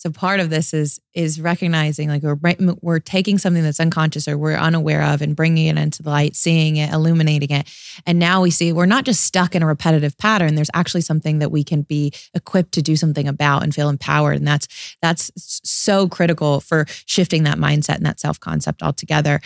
[0.06, 2.38] So part of this is is recognizing like we're
[2.80, 6.36] we're taking something that's unconscious or we're unaware of and bringing it into the light,
[6.36, 7.68] seeing it, illuminating it,
[8.06, 10.54] and now we see we're not just stuck in a repetitive pattern.
[10.54, 14.36] There's actually something that we can be equipped to do something about and feel empowered,
[14.36, 14.68] and that's
[15.02, 19.40] that's so critical for shifting that mindset and that self concept altogether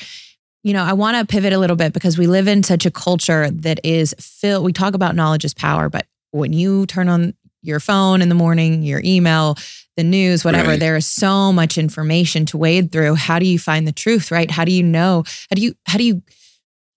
[0.62, 2.90] you know, I want to pivot a little bit because we live in such a
[2.90, 4.62] culture that is filled.
[4.62, 8.34] We talk about knowledge is power, but when you turn on your phone in the
[8.34, 9.56] morning, your email,
[10.00, 10.70] the news, whatever.
[10.70, 10.80] Right.
[10.80, 13.16] There is so much information to wade through.
[13.16, 14.50] How do you find the truth, right?
[14.50, 15.24] How do you know?
[15.50, 16.22] How do you how do you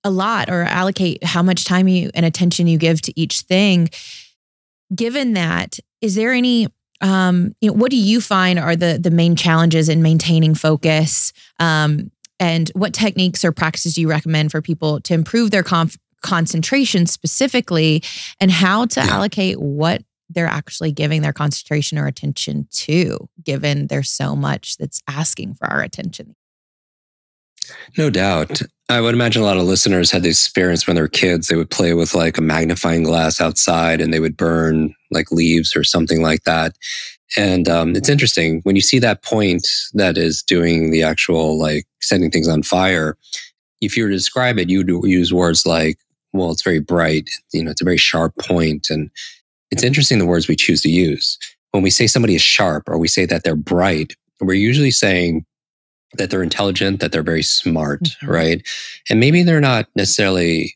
[0.06, 3.90] allot or allocate how much time you and attention you give to each thing?
[4.96, 6.68] Given that, is there any
[7.02, 11.34] um, you know, what do you find are the the main challenges in maintaining focus?
[11.60, 15.98] Um, and what techniques or practices do you recommend for people to improve their conf-
[16.22, 18.02] concentration specifically,
[18.40, 19.14] and how to yeah.
[19.14, 20.02] allocate what
[20.34, 25.68] they're actually giving their concentration or attention to, given there's so much that's asking for
[25.68, 26.36] our attention?
[27.98, 28.62] No doubt.
[28.90, 31.48] I would imagine a lot of listeners had the experience when they were kids.
[31.48, 35.76] They would play with like a magnifying glass outside and they would burn like leaves
[35.76, 36.76] or something like that.
[37.38, 41.86] And um, it's interesting when you see that point that is doing the actual like
[42.02, 43.18] setting things on fire.
[43.82, 45.98] If you were to describe it, you would use words like,
[46.32, 47.30] well, it's very bright.
[47.54, 48.90] You know, it's a very sharp point.
[48.90, 49.10] And
[49.74, 51.40] it's interesting the words we choose to use.
[51.72, 55.46] When we say somebody is sharp or we say that they're bright, we're usually saying
[56.14, 58.30] that they're intelligent, that they're very smart, mm-hmm.
[58.30, 58.68] right?
[59.10, 60.76] And maybe they're not necessarily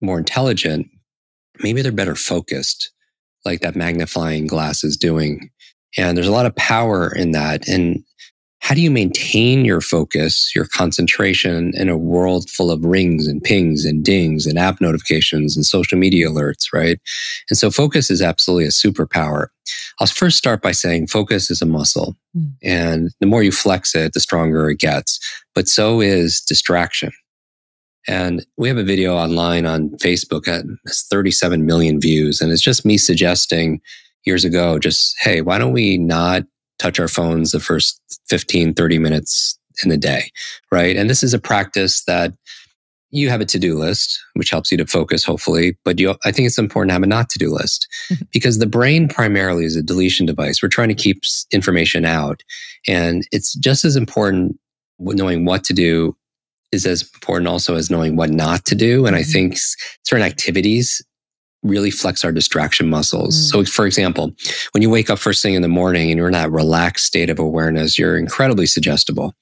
[0.00, 0.86] more intelligent,
[1.64, 2.92] maybe they're better focused,
[3.44, 5.50] like that magnifying glass is doing.
[5.96, 7.66] And there's a lot of power in that.
[7.66, 8.04] And
[8.60, 13.42] how do you maintain your focus, your concentration in a world full of rings and
[13.42, 17.00] pings and dings and app notifications and social media alerts, right?
[17.50, 19.46] And so focus is absolutely a superpower.
[20.00, 22.16] I'll first start by saying focus is a muscle.
[22.36, 22.52] Mm.
[22.62, 25.20] And the more you flex it, the stronger it gets.
[25.54, 27.12] But so is distraction.
[28.06, 32.40] And we have a video online on Facebook that has 37 million views.
[32.40, 33.80] And it's just me suggesting
[34.24, 36.44] years ago, just, hey, why don't we not
[36.78, 40.30] touch our phones the first 15, 30 minutes in the day,
[40.72, 40.96] right?
[40.96, 42.32] And this is a practice that
[43.10, 45.78] you have a to-do list, which helps you to focus, hopefully.
[45.84, 47.88] But you, I think it's important to have a not to-do list
[48.32, 50.62] because the brain primarily is a deletion device.
[50.62, 52.42] We're trying to keep information out,
[52.86, 54.58] and it's just as important
[54.98, 56.16] knowing what to do
[56.70, 59.06] is as important also as knowing what not to do.
[59.06, 59.32] And I mm-hmm.
[59.32, 59.56] think
[60.04, 61.00] certain activities
[61.62, 63.36] really flex our distraction muscles.
[63.36, 63.50] Mm.
[63.50, 64.32] So, for example,
[64.72, 67.30] when you wake up first thing in the morning and you're in that relaxed state
[67.30, 69.34] of awareness, you're incredibly suggestible.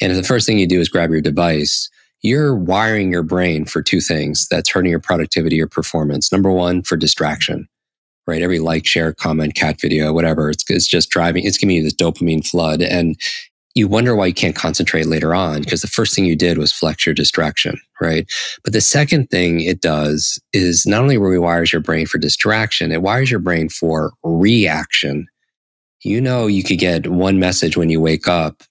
[0.00, 1.88] And if the first thing you do is grab your device,
[2.22, 6.32] you're wiring your brain for two things that's hurting your productivity or performance.
[6.32, 7.68] Number one, for distraction,
[8.26, 8.42] right?
[8.42, 11.94] Every like, share, comment, cat video, whatever, it's, it's just driving, it's giving you this
[11.94, 12.82] dopamine flood.
[12.82, 13.16] And
[13.74, 16.72] you wonder why you can't concentrate later on because the first thing you did was
[16.72, 18.30] flex your distraction, right?
[18.62, 23.02] But the second thing it does is not only rewires your brain for distraction, it
[23.02, 25.26] wires your brain for reaction.
[26.02, 28.62] You know, you could get one message when you wake up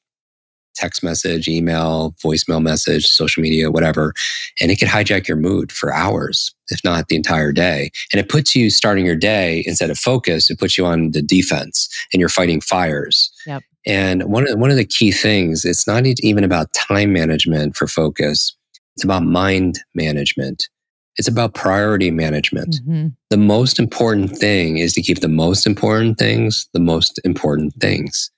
[0.76, 4.14] text message, email, voicemail message, social media, whatever.
[4.60, 7.92] And it could hijack your mood for hours, if not the entire day.
[8.12, 11.22] And it puts you starting your day instead of focus, it puts you on the
[11.22, 13.32] defense and you're fighting fires.
[13.46, 13.64] Yep.
[13.86, 17.88] And one of, one of the key things, it's not even about time management for
[17.88, 18.56] focus.
[18.96, 20.70] It's about mind management.
[21.18, 22.76] It's about priority management.
[22.76, 23.08] Mm-hmm.
[23.30, 28.32] The most important thing is to keep the most important things the most important things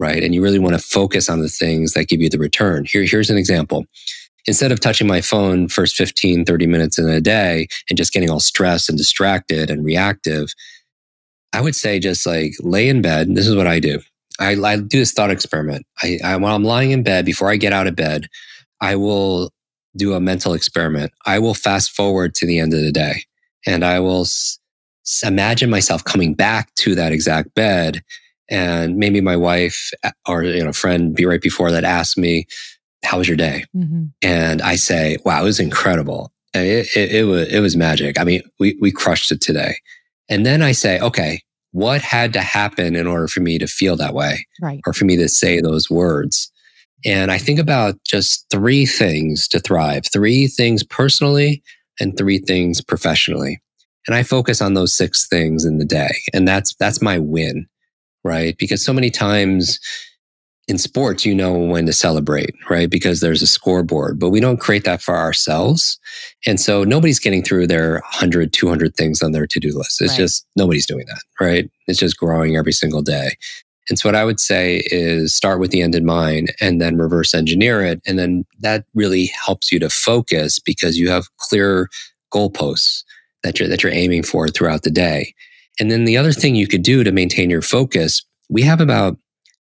[0.00, 0.24] right?
[0.24, 2.86] And you really want to focus on the things that give you the return.
[2.86, 3.84] Here, here's an example.
[4.46, 8.30] Instead of touching my phone first 15, 30 minutes in a day and just getting
[8.30, 10.48] all stressed and distracted and reactive,
[11.52, 13.34] I would say just like lay in bed.
[13.34, 14.00] This is what I do.
[14.40, 15.86] I, I do this thought experiment.
[16.02, 18.26] I, I, while I'm lying in bed, before I get out of bed,
[18.80, 19.50] I will
[19.96, 21.12] do a mental experiment.
[21.26, 23.24] I will fast forward to the end of the day
[23.66, 24.58] and I will s-
[25.24, 28.02] imagine myself coming back to that exact bed
[28.50, 29.90] and maybe my wife
[30.28, 32.46] or you know friend be right before that asked me
[33.04, 34.06] how was your day mm-hmm.
[34.20, 38.24] and i say wow it was incredible it, it, it, was it was magic i
[38.24, 39.76] mean we, we crushed it today
[40.28, 41.40] and then i say okay
[41.72, 44.80] what had to happen in order for me to feel that way right.
[44.86, 46.50] or for me to say those words
[47.04, 51.62] and i think about just three things to thrive three things personally
[52.00, 53.60] and three things professionally
[54.06, 57.66] and i focus on those six things in the day and that's that's my win
[58.24, 58.56] right?
[58.58, 59.78] Because so many times
[60.68, 62.88] in sports, you know when to celebrate, right?
[62.88, 65.98] Because there's a scoreboard, but we don't create that for ourselves.
[66.46, 70.00] And so nobody's getting through their 100, 200 things on their to do list.
[70.00, 70.18] It's right.
[70.18, 71.68] just nobody's doing that, right?
[71.86, 73.32] It's just growing every single day.
[73.88, 76.96] And so what I would say is start with the end in mind and then
[76.96, 78.00] reverse engineer it.
[78.06, 81.88] And then that really helps you to focus because you have clear
[82.32, 83.02] goalposts
[83.42, 85.34] that you're, that you're aiming for throughout the day.
[85.80, 89.16] And then the other thing you could do to maintain your focus, we have about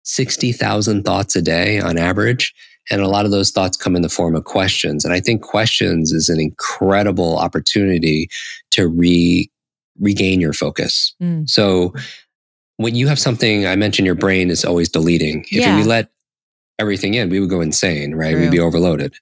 [0.03, 2.53] 60,000 thoughts a day on average.
[2.91, 5.05] And a lot of those thoughts come in the form of questions.
[5.05, 8.29] And I think questions is an incredible opportunity
[8.71, 9.49] to re,
[9.99, 11.15] regain your focus.
[11.21, 11.49] Mm.
[11.49, 11.93] So
[12.77, 15.45] when you have something, I mentioned your brain is always deleting.
[15.49, 15.77] If yeah.
[15.77, 16.09] we let
[16.77, 18.31] everything in, we would go insane, right?
[18.31, 18.41] True.
[18.41, 19.15] We'd be overloaded.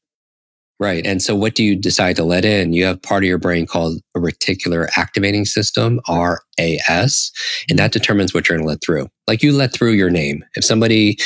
[0.81, 1.05] Right.
[1.05, 2.73] And so what do you decide to let in?
[2.73, 7.31] You have part of your brain called a reticular activating system, RAS,
[7.69, 9.07] and that determines what you're going to let through.
[9.27, 10.43] Like you let through your name.
[10.55, 11.19] If somebody,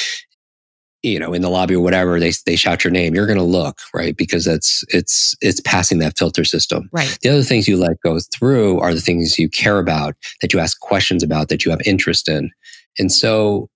[1.03, 3.45] you know, in the lobby or whatever, they, they shout your name, you're going to
[3.45, 4.17] look, right?
[4.17, 6.89] Because that's, it's, it's passing that filter system.
[6.91, 7.17] Right.
[7.21, 10.59] The other things you let go through are the things you care about, that you
[10.59, 12.51] ask questions about, that you have interest in.
[12.99, 13.69] And so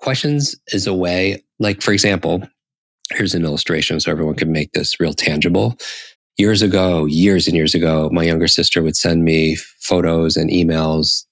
[0.00, 2.42] questions is a way, like, for example,
[3.10, 5.76] here's an illustration so everyone can make this real tangible.
[6.36, 11.24] Years ago, years and years ago, my younger sister would send me photos and emails,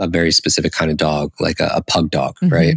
[0.00, 2.54] a very specific kind of dog, like a, a pug dog, mm-hmm.
[2.54, 2.74] right?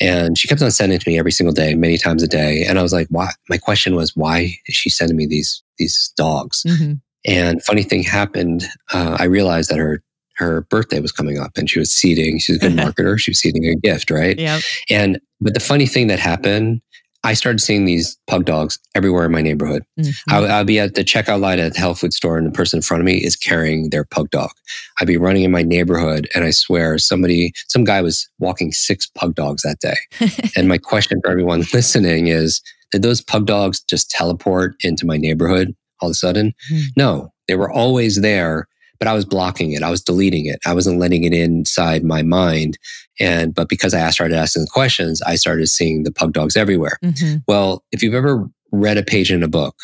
[0.00, 2.64] And she kept on sending it to me every single day, many times a day.
[2.64, 3.30] And I was like, why?
[3.48, 6.64] My question was, why is she sending me these, these dogs?
[6.66, 6.94] Mm-hmm.
[7.26, 8.64] And funny thing happened.
[8.92, 10.02] Uh, I realized that her
[10.36, 12.38] her birthday was coming up and she was seeding.
[12.38, 13.18] She's a good marketer.
[13.18, 14.38] She was seeding a gift, right?
[14.38, 14.60] Yeah.
[14.88, 16.80] And but the funny thing that happened
[17.22, 19.84] I started seeing these pug dogs everywhere in my neighborhood.
[19.98, 20.34] Mm-hmm.
[20.34, 22.78] I, would be at the checkout line at the health food store, and the person
[22.78, 24.50] in front of me is carrying their pug dog.
[25.00, 29.06] I'd be running in my neighborhood, and I swear somebody, some guy was walking six
[29.06, 30.50] pug dogs that day.
[30.56, 35.16] and my question for everyone listening is Did those pug dogs just teleport into my
[35.16, 36.54] neighborhood all of a sudden?
[36.72, 36.86] Mm-hmm.
[36.96, 38.66] No, they were always there
[39.00, 39.82] but I was blocking it.
[39.82, 40.60] I was deleting it.
[40.66, 42.78] I wasn't letting it inside my mind.
[43.20, 46.98] And, but because I started asking questions, I started seeing the pug dogs everywhere.
[47.04, 47.36] Mm-hmm.
[47.46, 49.76] Well, if you've ever read a page in a book,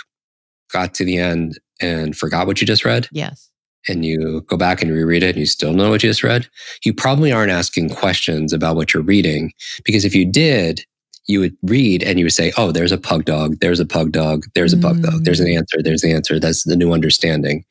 [0.73, 3.09] got to the end and forgot what you just read.
[3.13, 3.51] Yes.
[3.89, 6.49] And you go back and reread it and you still know what you just read,
[6.85, 9.53] you probably aren't asking questions about what you're reading.
[9.85, 10.85] Because if you did,
[11.29, 14.13] you would read and you would say, Oh, there's a pug dog, there's a pug
[14.13, 15.57] dog, there's a pug dog, there's an mm.
[15.59, 16.41] answer, there's the answer.
[16.41, 17.65] That's the new understanding.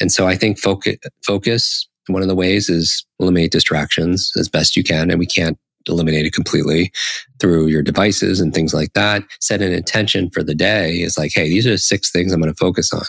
[0.00, 0.96] And so I think focus,
[1.26, 5.10] focus, one of the ways is eliminate distractions as best you can.
[5.10, 6.92] And we can't eliminate it completely
[7.40, 9.22] through your devices and things like that.
[9.40, 12.52] Set an intention for the day is like, Hey, these are six things I'm going
[12.52, 13.04] to focus on.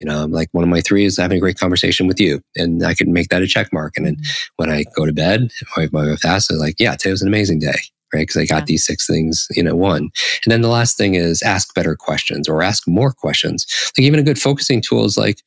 [0.00, 2.40] You know, I'm like one of my three is having a great conversation with you
[2.56, 3.94] and I can make that a check mark.
[3.96, 4.48] And then mm.
[4.56, 7.78] when I go to bed, I fast, I'm like, yeah, today was an amazing day
[8.14, 8.22] right?
[8.22, 8.66] Because I got yeah.
[8.66, 10.10] these six things, you know, one.
[10.44, 13.66] And then the last thing is ask better questions or ask more questions.
[13.96, 15.42] Like even a good focusing tool is like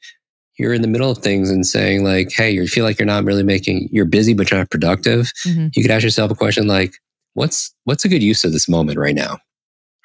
[0.61, 3.23] you're in the middle of things and saying like, hey, you feel like you're not
[3.23, 5.31] really making, you're busy but you're not productive.
[5.45, 5.67] Mm-hmm.
[5.75, 6.93] You could ask yourself a question like,
[7.33, 9.39] what's what's a good use of this moment right now?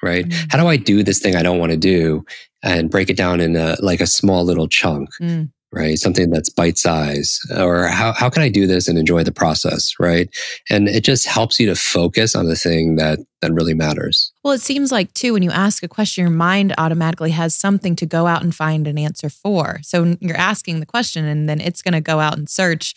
[0.01, 0.25] Right?
[0.25, 0.47] Mm-hmm.
[0.49, 2.25] How do I do this thing I don't want to do
[2.63, 5.09] and break it down in a like a small little chunk?
[5.21, 5.97] Mm right?
[5.97, 9.93] Something that's bite size, or how, how can I do this and enjoy the process,
[9.99, 10.29] right?
[10.69, 14.31] And it just helps you to focus on the thing that that really matters.
[14.43, 17.95] Well, it seems like too when you ask a question, your mind automatically has something
[17.97, 19.79] to go out and find an answer for.
[19.83, 22.95] So you're asking the question, and then it's going to go out and search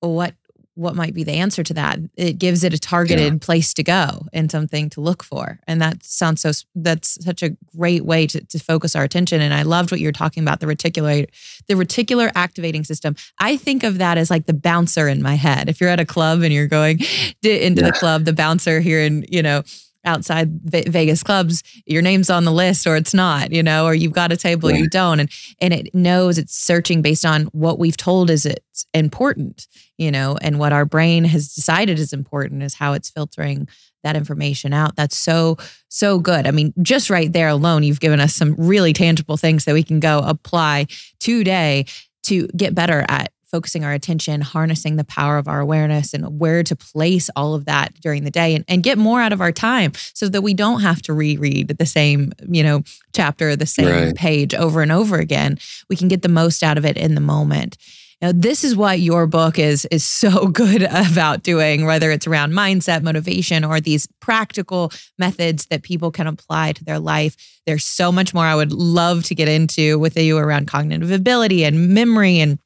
[0.00, 0.34] what
[0.78, 1.98] what might be the answer to that.
[2.16, 3.38] It gives it a targeted yeah.
[3.40, 5.58] place to go and something to look for.
[5.66, 9.40] And that sounds so that's such a great way to, to focus our attention.
[9.40, 11.26] And i loved what you're talking about the reticular
[11.66, 13.16] the reticular activating system.
[13.40, 15.68] I think of that as like the bouncer in my head.
[15.68, 17.00] If you're at a club and you're going
[17.42, 17.90] into yeah.
[17.90, 19.64] the club the bouncer here in you know
[20.04, 24.12] outside Vegas clubs, your name's on the list or it's not, you know, or you've
[24.12, 25.20] got a table you don't.
[25.20, 25.30] And
[25.60, 30.36] and it knows it's searching based on what we've told is it's important, you know,
[30.40, 33.68] and what our brain has decided is important is how it's filtering
[34.04, 34.96] that information out.
[34.96, 35.56] That's so,
[35.88, 36.46] so good.
[36.46, 39.82] I mean, just right there alone, you've given us some really tangible things that we
[39.82, 40.86] can go apply
[41.18, 41.86] today
[42.24, 46.62] to get better at focusing our attention, harnessing the power of our awareness and where
[46.62, 49.52] to place all of that during the day and, and get more out of our
[49.52, 52.82] time so that we don't have to reread the same, you know,
[53.14, 54.14] chapter, the same right.
[54.14, 55.58] page over and over again.
[55.88, 57.76] We can get the most out of it in the moment.
[58.20, 62.52] Now, this is what your book is is so good about doing, whether it's around
[62.52, 67.36] mindset, motivation, or these practical methods that people can apply to their life.
[67.66, 71.64] There's so much more I would love to get into with you around cognitive ability
[71.64, 72.58] and memory and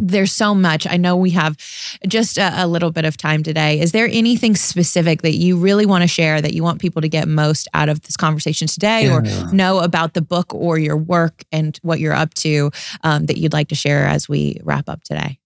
[0.00, 0.86] there's so much.
[0.86, 1.56] I know we have
[2.06, 3.80] just a, a, little bit of time today.
[3.80, 7.08] Is there anything specific that you really want to share that you want people to
[7.08, 9.14] get most out of this conversation today yeah.
[9.14, 12.70] or know about the book or your work and what you're up to
[13.02, 15.40] um, that you'd like to share as we wrap up today?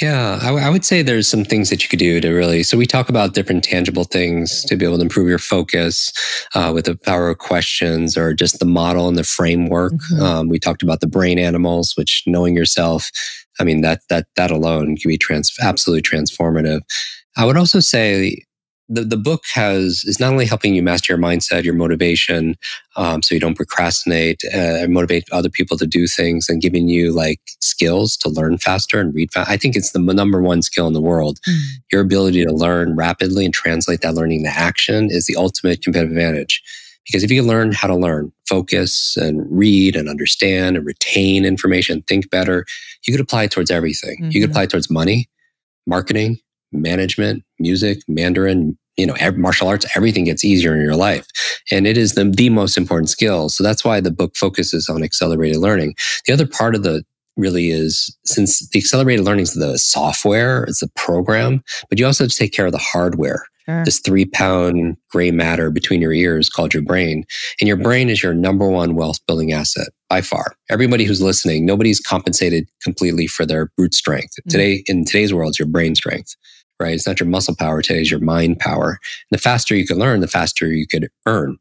[0.00, 2.62] Yeah, I, w- I would say there's some things that you could do to really.
[2.62, 6.10] So we talk about different tangible things to be able to improve your focus
[6.54, 9.92] uh, with the power of questions or just the model and the framework.
[9.92, 10.22] Mm-hmm.
[10.22, 13.10] Um, we talked about the brain animals, which knowing yourself.
[13.62, 16.80] I mean that that that alone can be trans absolutely transformative.
[17.36, 18.42] I would also say
[18.88, 22.56] the, the book has is not only helping you master your mindset, your motivation,
[22.96, 27.12] um, so you don't procrastinate, uh, motivate other people to do things, and giving you
[27.12, 29.48] like skills to learn faster and read fast.
[29.48, 31.38] I think it's the number one skill in the world.
[31.48, 31.58] Mm.
[31.92, 36.16] Your ability to learn rapidly and translate that learning to action is the ultimate competitive
[36.16, 36.62] advantage
[37.06, 42.02] Because if you learn how to learn, focus and read and understand and retain information,
[42.02, 42.64] think better,
[43.06, 44.16] you could apply it towards everything.
[44.16, 44.30] Mm-hmm.
[44.30, 44.52] You could mm-hmm.
[44.52, 45.28] apply it towards money,
[45.86, 46.38] marketing,
[46.72, 51.26] management, music, Mandarin, you know, martial arts, everything gets easier in your life.
[51.70, 53.48] And it is the, the most important skill.
[53.48, 55.94] So that's why the book focuses on accelerated learning.
[56.26, 57.04] The other part of the
[57.36, 62.24] really is since the accelerated learning is the software, it's the program, but you also
[62.24, 63.46] have to take care of the hardware.
[63.66, 63.84] Sure.
[63.84, 67.24] This three pound gray matter between your ears called your brain.
[67.60, 70.56] And your brain is your number one wealth building asset by far.
[70.68, 74.34] Everybody who's listening, nobody's compensated completely for their brute strength.
[74.40, 74.50] Mm-hmm.
[74.50, 76.34] Today, in today's world, it's your brain strength,
[76.80, 76.94] right?
[76.94, 78.98] It's not your muscle power today, it's your mind power.
[79.30, 81.56] And the faster you can learn, the faster you could earn.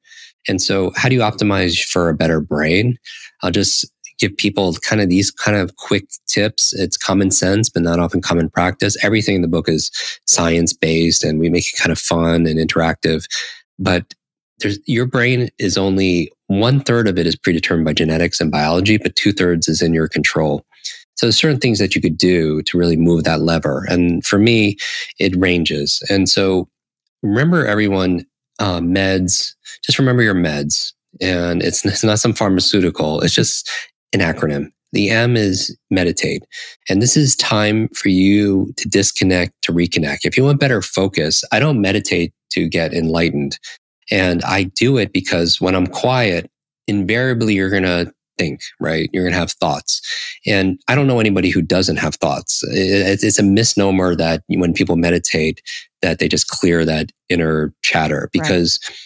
[0.47, 2.97] And so, how do you optimize for a better brain?
[3.43, 3.85] I'll just
[4.21, 6.73] give people kind of these kind of quick tips.
[6.73, 8.95] It's common sense, but not often common practice.
[9.03, 9.91] Everything in the book is
[10.27, 13.25] science based and we make it kind of fun and interactive.
[13.79, 14.13] But
[14.59, 18.97] there's, your brain is only one third of it is predetermined by genetics and biology,
[18.97, 20.63] but two thirds is in your control.
[21.15, 23.85] So there's certain things that you could do to really move that lever.
[23.89, 24.77] And for me,
[25.19, 26.03] it ranges.
[26.09, 26.69] And so
[27.23, 28.25] remember everyone,
[28.59, 29.53] uh, meds,
[29.83, 33.21] just remember your meds and it's, it's not some pharmaceutical.
[33.21, 33.69] It's just
[34.13, 34.71] an acronym.
[34.93, 36.43] The M is meditate.
[36.89, 40.19] And this is time for you to disconnect, to reconnect.
[40.23, 43.57] If you want better focus, I don't meditate to get enlightened.
[44.09, 46.51] And I do it because when I'm quiet,
[46.87, 49.09] invariably you're going to think, right?
[49.13, 50.01] You're going to have thoughts.
[50.45, 52.61] And I don't know anybody who doesn't have thoughts.
[52.63, 55.61] It's a misnomer that when people meditate,
[56.01, 58.97] that they just clear that inner chatter because right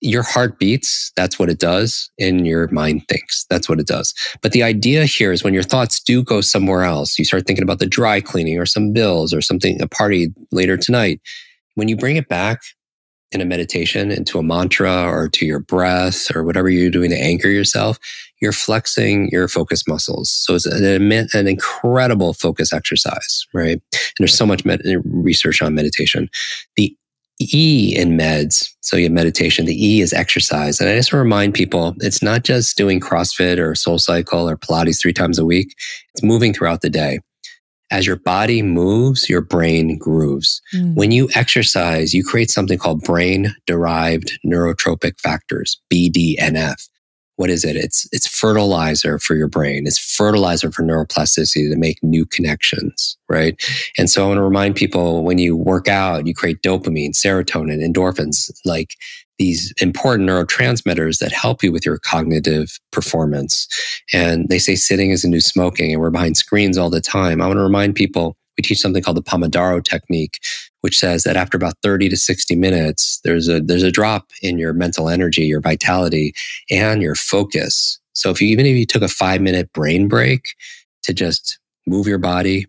[0.00, 4.14] your heart beats, that's what it does, and your mind thinks, that's what it does.
[4.42, 7.62] But the idea here is when your thoughts do go somewhere else, you start thinking
[7.62, 11.20] about the dry cleaning or some bills or something, a party later tonight.
[11.74, 12.60] When you bring it back
[13.32, 17.20] in a meditation into a mantra or to your breath or whatever you're doing to
[17.20, 17.98] anchor yourself,
[18.40, 20.30] you're flexing your focus muscles.
[20.30, 23.80] So it's an, an incredible focus exercise, right?
[23.92, 26.28] And there's so much med- research on meditation.
[26.76, 26.96] The
[27.40, 30.80] E in meds, so you have meditation, the E is exercise.
[30.80, 35.00] And I just remind people it's not just doing CrossFit or Soul Cycle or Pilates
[35.00, 35.74] three times a week,
[36.14, 37.20] it's moving throughout the day.
[37.90, 40.60] As your body moves, your brain grooves.
[40.74, 40.96] Mm.
[40.96, 46.88] When you exercise, you create something called brain derived neurotrophic factors, BDNF
[47.36, 47.76] what is it?
[47.76, 49.86] It's it's fertilizer for your brain.
[49.86, 53.62] It's fertilizer for neuroplasticity to make new connections, right?
[53.98, 57.84] And so I want to remind people when you work out, you create dopamine, serotonin,
[57.86, 58.94] endorphins, like
[59.38, 63.68] these important neurotransmitters that help you with your cognitive performance.
[64.14, 67.42] And they say sitting is a new smoking, and we're behind screens all the time.
[67.42, 70.40] I want to remind people we teach something called the Pomodoro technique,
[70.80, 74.58] which says that after about 30 to 60 minutes, there's a there's a drop in
[74.58, 76.34] your mental energy, your vitality,
[76.70, 77.98] and your focus.
[78.12, 80.42] So if you even if you took a five minute brain break
[81.02, 82.66] to just move your body,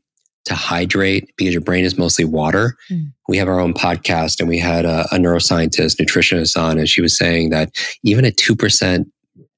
[0.47, 2.77] to hydrate because your brain is mostly water.
[2.89, 3.11] Mm.
[3.27, 7.01] We have our own podcast and we had a, a, neuroscientist, nutritionist on, and she
[7.01, 7.71] was saying that
[8.03, 9.05] even a 2%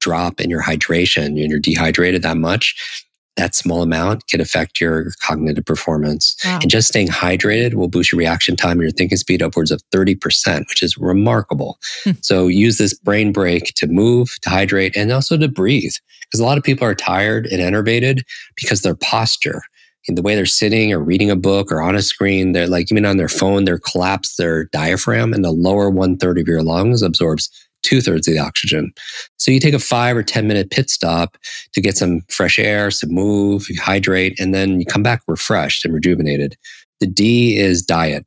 [0.02, 5.12] drop in your hydration and you're dehydrated that much, that small amount can affect your
[5.22, 6.36] cognitive performance.
[6.44, 6.60] Wow.
[6.62, 9.82] And just staying hydrated will boost your reaction time and your thinking speed upwards of
[9.94, 11.80] 30%, which is remarkable.
[12.04, 12.12] Hmm.
[12.22, 15.94] so use this brain break to move, to hydrate, and also to breathe.
[16.26, 18.24] Because a lot of people are tired and enervated
[18.56, 19.62] because their posture,
[20.08, 22.92] in the way they're sitting or reading a book or on a screen, they're like
[22.92, 26.64] even on their phone, they're collapsed their diaphragm and the lower one third of your
[26.64, 27.50] lungs absorbs
[27.84, 28.92] two thirds of the oxygen.
[29.38, 31.38] So you take a five or 10 minute pit stop
[31.74, 35.86] to get some fresh air, some move, you hydrate, and then you come back refreshed
[35.86, 36.58] and rejuvenated.
[37.00, 38.26] The D is diet.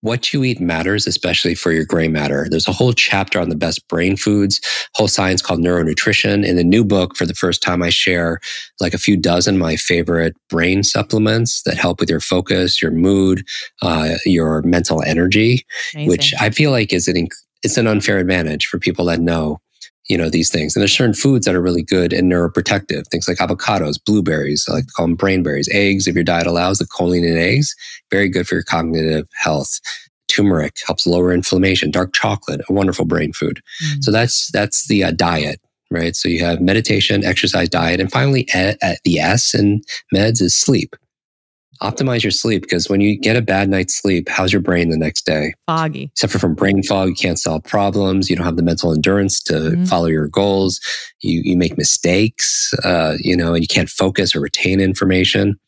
[0.00, 2.46] What you eat matters, especially for your gray matter.
[2.48, 4.60] There's a whole chapter on the best brain foods,
[4.94, 6.46] whole science called neuronutrition.
[6.46, 8.38] In the new book, for the first time, I share
[8.78, 13.44] like a few dozen my favorite brain supplements that help with your focus, your mood,
[13.82, 16.08] uh, your mental energy, Amazing.
[16.08, 17.16] which I feel like is an
[17.62, 19.60] it's an unfair advantage for people that know
[20.08, 20.74] you know these things.
[20.74, 23.06] And there's certain foods that are really good and neuroprotective.
[23.08, 25.68] Things like avocados blueberries i like to call them brain berries.
[25.72, 27.74] Eggs if your diet allows the choline in eggs
[28.10, 29.80] very good for your cognitive health.
[30.28, 31.90] Turmeric helps lower inflammation.
[31.90, 33.60] Dark chocolate a wonderful brain food.
[33.82, 34.04] Mm.
[34.04, 36.14] so that's that's the uh, diet right?
[36.14, 39.80] So you have meditation exercise diet and finally at, at the s in
[40.14, 40.94] meds is sleep
[41.82, 44.96] optimize your sleep because when you get a bad night's sleep, how's your brain the
[44.96, 45.52] next day?
[45.66, 46.10] Foggy.
[46.14, 49.54] Suffer from brain fog, you can't solve problems, you don't have the mental endurance to
[49.54, 49.84] mm-hmm.
[49.84, 50.80] follow your goals,
[51.20, 55.58] you, you make mistakes, uh, you know, and you can't focus or retain information.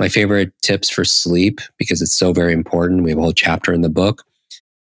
[0.00, 3.72] My favorite tips for sleep, because it's so very important, we have a whole chapter
[3.72, 4.24] in the book.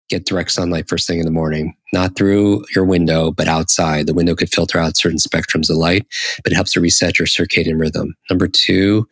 [0.09, 4.07] get direct sunlight first thing in the morning, not through your window, but outside.
[4.07, 6.05] The window could filter out certain spectrums of light,
[6.43, 8.15] but it helps to reset your circadian rhythm.
[8.30, 9.07] Number two,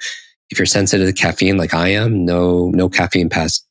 [0.50, 3.66] if you're sensitive to caffeine like I am, no, no caffeine past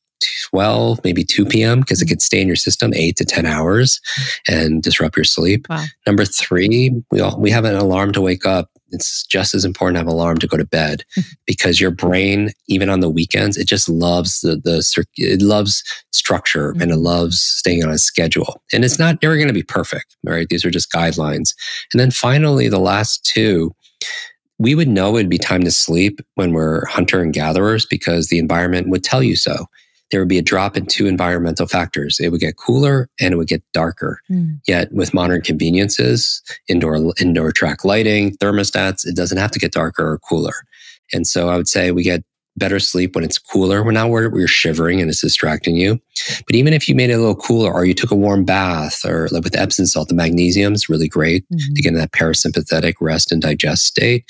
[0.49, 2.09] 12, maybe 2 p.m., because it mm.
[2.09, 3.99] could stay in your system eight to 10 hours
[4.47, 5.67] and disrupt your sleep.
[5.69, 5.83] Wow.
[6.07, 8.69] Number three, we all, we have an alarm to wake up.
[8.89, 11.03] It's just as important to have an alarm to go to bed
[11.45, 16.71] because your brain, even on the weekends, it just loves the, the it loves structure
[16.71, 17.03] and it mm-hmm.
[17.03, 18.61] loves staying on a schedule.
[18.71, 20.47] And it's not never going to be perfect, right?
[20.49, 21.53] These are just guidelines.
[21.91, 23.75] And then finally, the last two,
[24.57, 28.39] we would know it'd be time to sleep when we're hunter and gatherers because the
[28.39, 29.65] environment would tell you so
[30.11, 32.19] there would be a drop in two environmental factors.
[32.19, 34.19] It would get cooler and it would get darker.
[34.29, 34.59] Mm.
[34.67, 40.07] Yet with modern conveniences, indoor indoor track lighting, thermostats, it doesn't have to get darker
[40.07, 40.53] or cooler.
[41.11, 42.23] And so I would say we get
[42.57, 43.83] better sleep when it's cooler.
[43.83, 45.99] We're not where you're shivering and it's distracting you.
[46.47, 49.03] But even if you made it a little cooler or you took a warm bath
[49.05, 51.73] or like with Epsom salt, the magnesium is really great mm-hmm.
[51.73, 54.23] to get in that parasympathetic rest and digest state.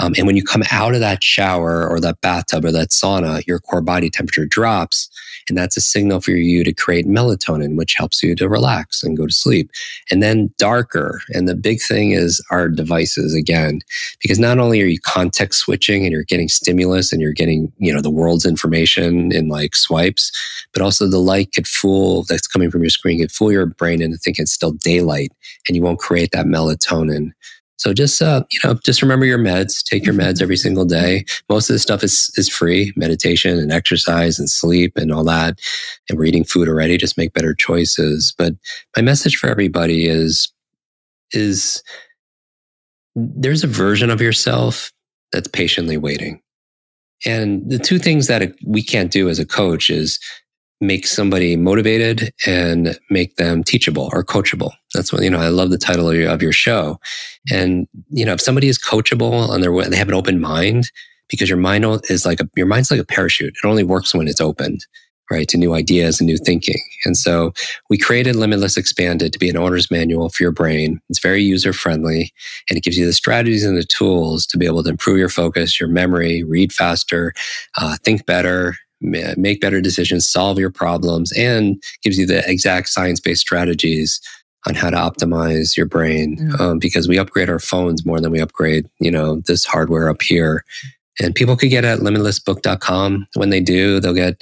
[0.00, 3.46] Um, and when you come out of that shower or that bathtub or that sauna,
[3.46, 5.08] your core body temperature drops.
[5.48, 9.16] And that's a signal for you to create melatonin, which helps you to relax and
[9.16, 9.70] go to sleep.
[10.10, 11.20] And then darker.
[11.30, 13.80] And the big thing is our devices again,
[14.20, 17.92] because not only are you context switching and you're getting stimulus and you're getting, you
[17.92, 20.32] know, the world's information in like swipes,
[20.72, 24.02] but also the light could fool that's coming from your screen could fool your brain
[24.02, 25.32] into thinking it's still daylight
[25.66, 27.32] and you won't create that melatonin.
[27.82, 29.82] So just uh, you know, just remember your meds.
[29.82, 31.24] Take your meds every single day.
[31.48, 32.92] Most of this stuff is is free.
[32.94, 35.58] Meditation and exercise and sleep and all that.
[36.08, 36.96] And we're eating food already.
[36.96, 38.32] Just make better choices.
[38.38, 38.54] But
[38.96, 40.52] my message for everybody is
[41.32, 41.82] is
[43.16, 44.92] there's a version of yourself
[45.32, 46.40] that's patiently waiting.
[47.24, 50.18] And the two things that we can't do as a coach is
[50.80, 54.72] make somebody motivated and make them teachable or coachable.
[54.94, 56.98] That's what, you know, I love the title of your, of your show.
[57.52, 60.90] And, you know, if somebody is coachable and they're, they have an open mind,
[61.28, 63.54] because your mind is like a, your mind's like a parachute.
[63.62, 64.84] It only works when it's opened,
[65.32, 65.48] right?
[65.48, 66.80] To new ideas and new thinking.
[67.06, 67.52] And so
[67.88, 71.00] we created Limitless Expanded to be an owner's manual for your brain.
[71.08, 72.32] It's very user friendly
[72.68, 75.30] and it gives you the strategies and the tools to be able to improve your
[75.30, 77.32] focus, your memory, read faster,
[77.78, 83.18] uh, think better, make better decisions, solve your problems, and gives you the exact science
[83.18, 84.20] based strategies
[84.68, 86.36] on how to optimize your brain.
[86.38, 86.60] Mm.
[86.60, 90.22] Um, because we upgrade our phones more than we upgrade, you know, this hardware up
[90.22, 90.64] here.
[91.20, 93.26] And people could get at limitlessbook.com.
[93.34, 94.40] When they do, they'll get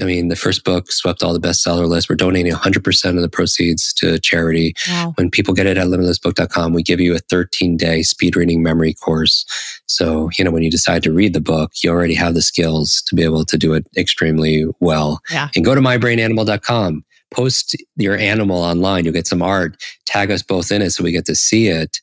[0.00, 2.10] I mean, the first book swept all the bestseller lists.
[2.10, 4.74] We're donating 100% of the proceeds to charity.
[4.88, 5.12] Wow.
[5.16, 8.92] When people get it at limitlessbook.com, we give you a 13 day speed reading memory
[8.92, 9.44] course.
[9.86, 13.02] So, you know, when you decide to read the book, you already have the skills
[13.02, 15.20] to be able to do it extremely well.
[15.30, 15.48] Yeah.
[15.54, 19.04] And go to mybrainanimal.com, post your animal online.
[19.04, 22.00] You'll get some art, tag us both in it so we get to see it.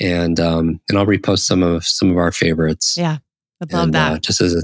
[0.00, 2.96] And, um, and I'll repost some of, some of our favorites.
[2.96, 3.18] Yeah.
[3.60, 4.12] I love and, that.
[4.12, 4.62] Uh, just as a,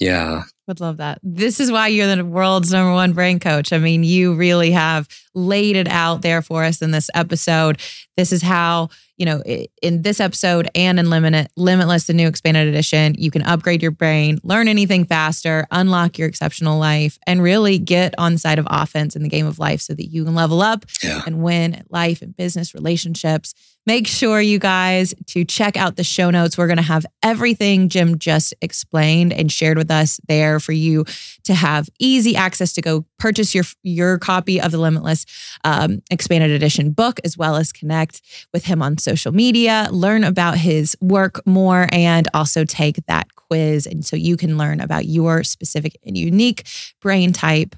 [0.00, 0.42] yeah.
[0.66, 1.20] Would love that.
[1.22, 3.72] This is why you're the world's number one brain coach.
[3.72, 7.80] I mean, you really have laid it out there for us in this episode.
[8.16, 9.42] This is how, you know,
[9.80, 13.92] in this episode and in Limit, Limitless, the new expanded edition, you can upgrade your
[13.92, 18.66] brain, learn anything faster, unlock your exceptional life, and really get on the side of
[18.68, 21.22] offense in the game of life so that you can level up yeah.
[21.26, 23.54] and win at life and business relationships
[23.86, 26.58] Make sure you guys to check out the show notes.
[26.58, 31.04] We're going to have everything Jim just explained and shared with us there for you
[31.44, 35.26] to have easy access to go purchase your your copy of the Limitless
[35.64, 40.58] um, Expanded Edition book, as well as connect with him on social media, learn about
[40.58, 45.44] his work more, and also take that quiz, and so you can learn about your
[45.44, 46.66] specific and unique
[47.00, 47.76] brain type.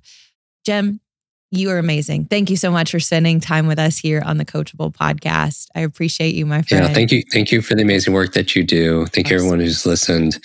[0.65, 1.01] Jim,
[1.51, 2.27] you are amazing.
[2.27, 5.69] Thank you so much for spending time with us here on the Coachable podcast.
[5.75, 6.87] I appreciate you, my friend.
[6.87, 7.23] Yeah, thank you.
[7.33, 9.07] Thank you for the amazing work that you do.
[9.07, 10.39] Thank you, everyone who's listened.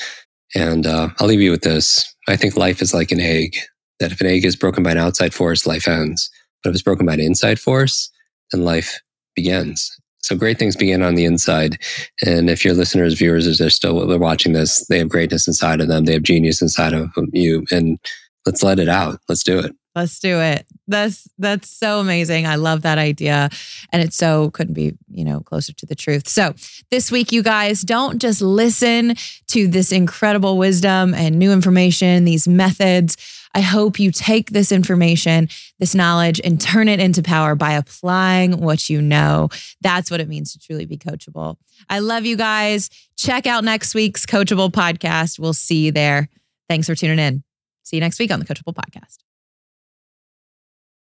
[0.56, 2.13] And uh, I'll leave you with this.
[2.28, 3.58] I think life is like an egg,
[4.00, 6.30] that if an egg is broken by an outside force, life ends.
[6.64, 8.10] But if it's broken by an inside force,
[8.52, 9.02] then life
[9.36, 9.92] begins.
[10.20, 11.78] So great things begin on the inside.
[12.26, 15.82] And if your listeners, viewers, as they're still they're watching this, they have greatness inside
[15.82, 16.06] of them.
[16.06, 17.66] They have genius inside of you.
[17.72, 18.00] And
[18.46, 19.20] let's let it out.
[19.28, 19.76] Let's do it.
[19.96, 20.66] Let's do it.
[20.88, 22.48] That's that's so amazing.
[22.48, 23.50] I love that idea.
[23.92, 26.28] And it so couldn't be, you know, closer to the truth.
[26.28, 26.56] So
[26.90, 29.16] this week, you guys, don't just listen
[29.48, 33.18] to this incredible wisdom and new information, these methods.
[33.56, 38.60] I hope you take this information, this knowledge, and turn it into power by applying
[38.60, 39.50] what you know.
[39.82, 41.58] That's what it means to truly be coachable.
[41.88, 42.90] I love you guys.
[43.16, 45.38] Check out next week's Coachable podcast.
[45.38, 46.30] We'll see you there.
[46.68, 47.44] Thanks for tuning in.
[47.84, 49.23] See you next week on the Coachable Podcast.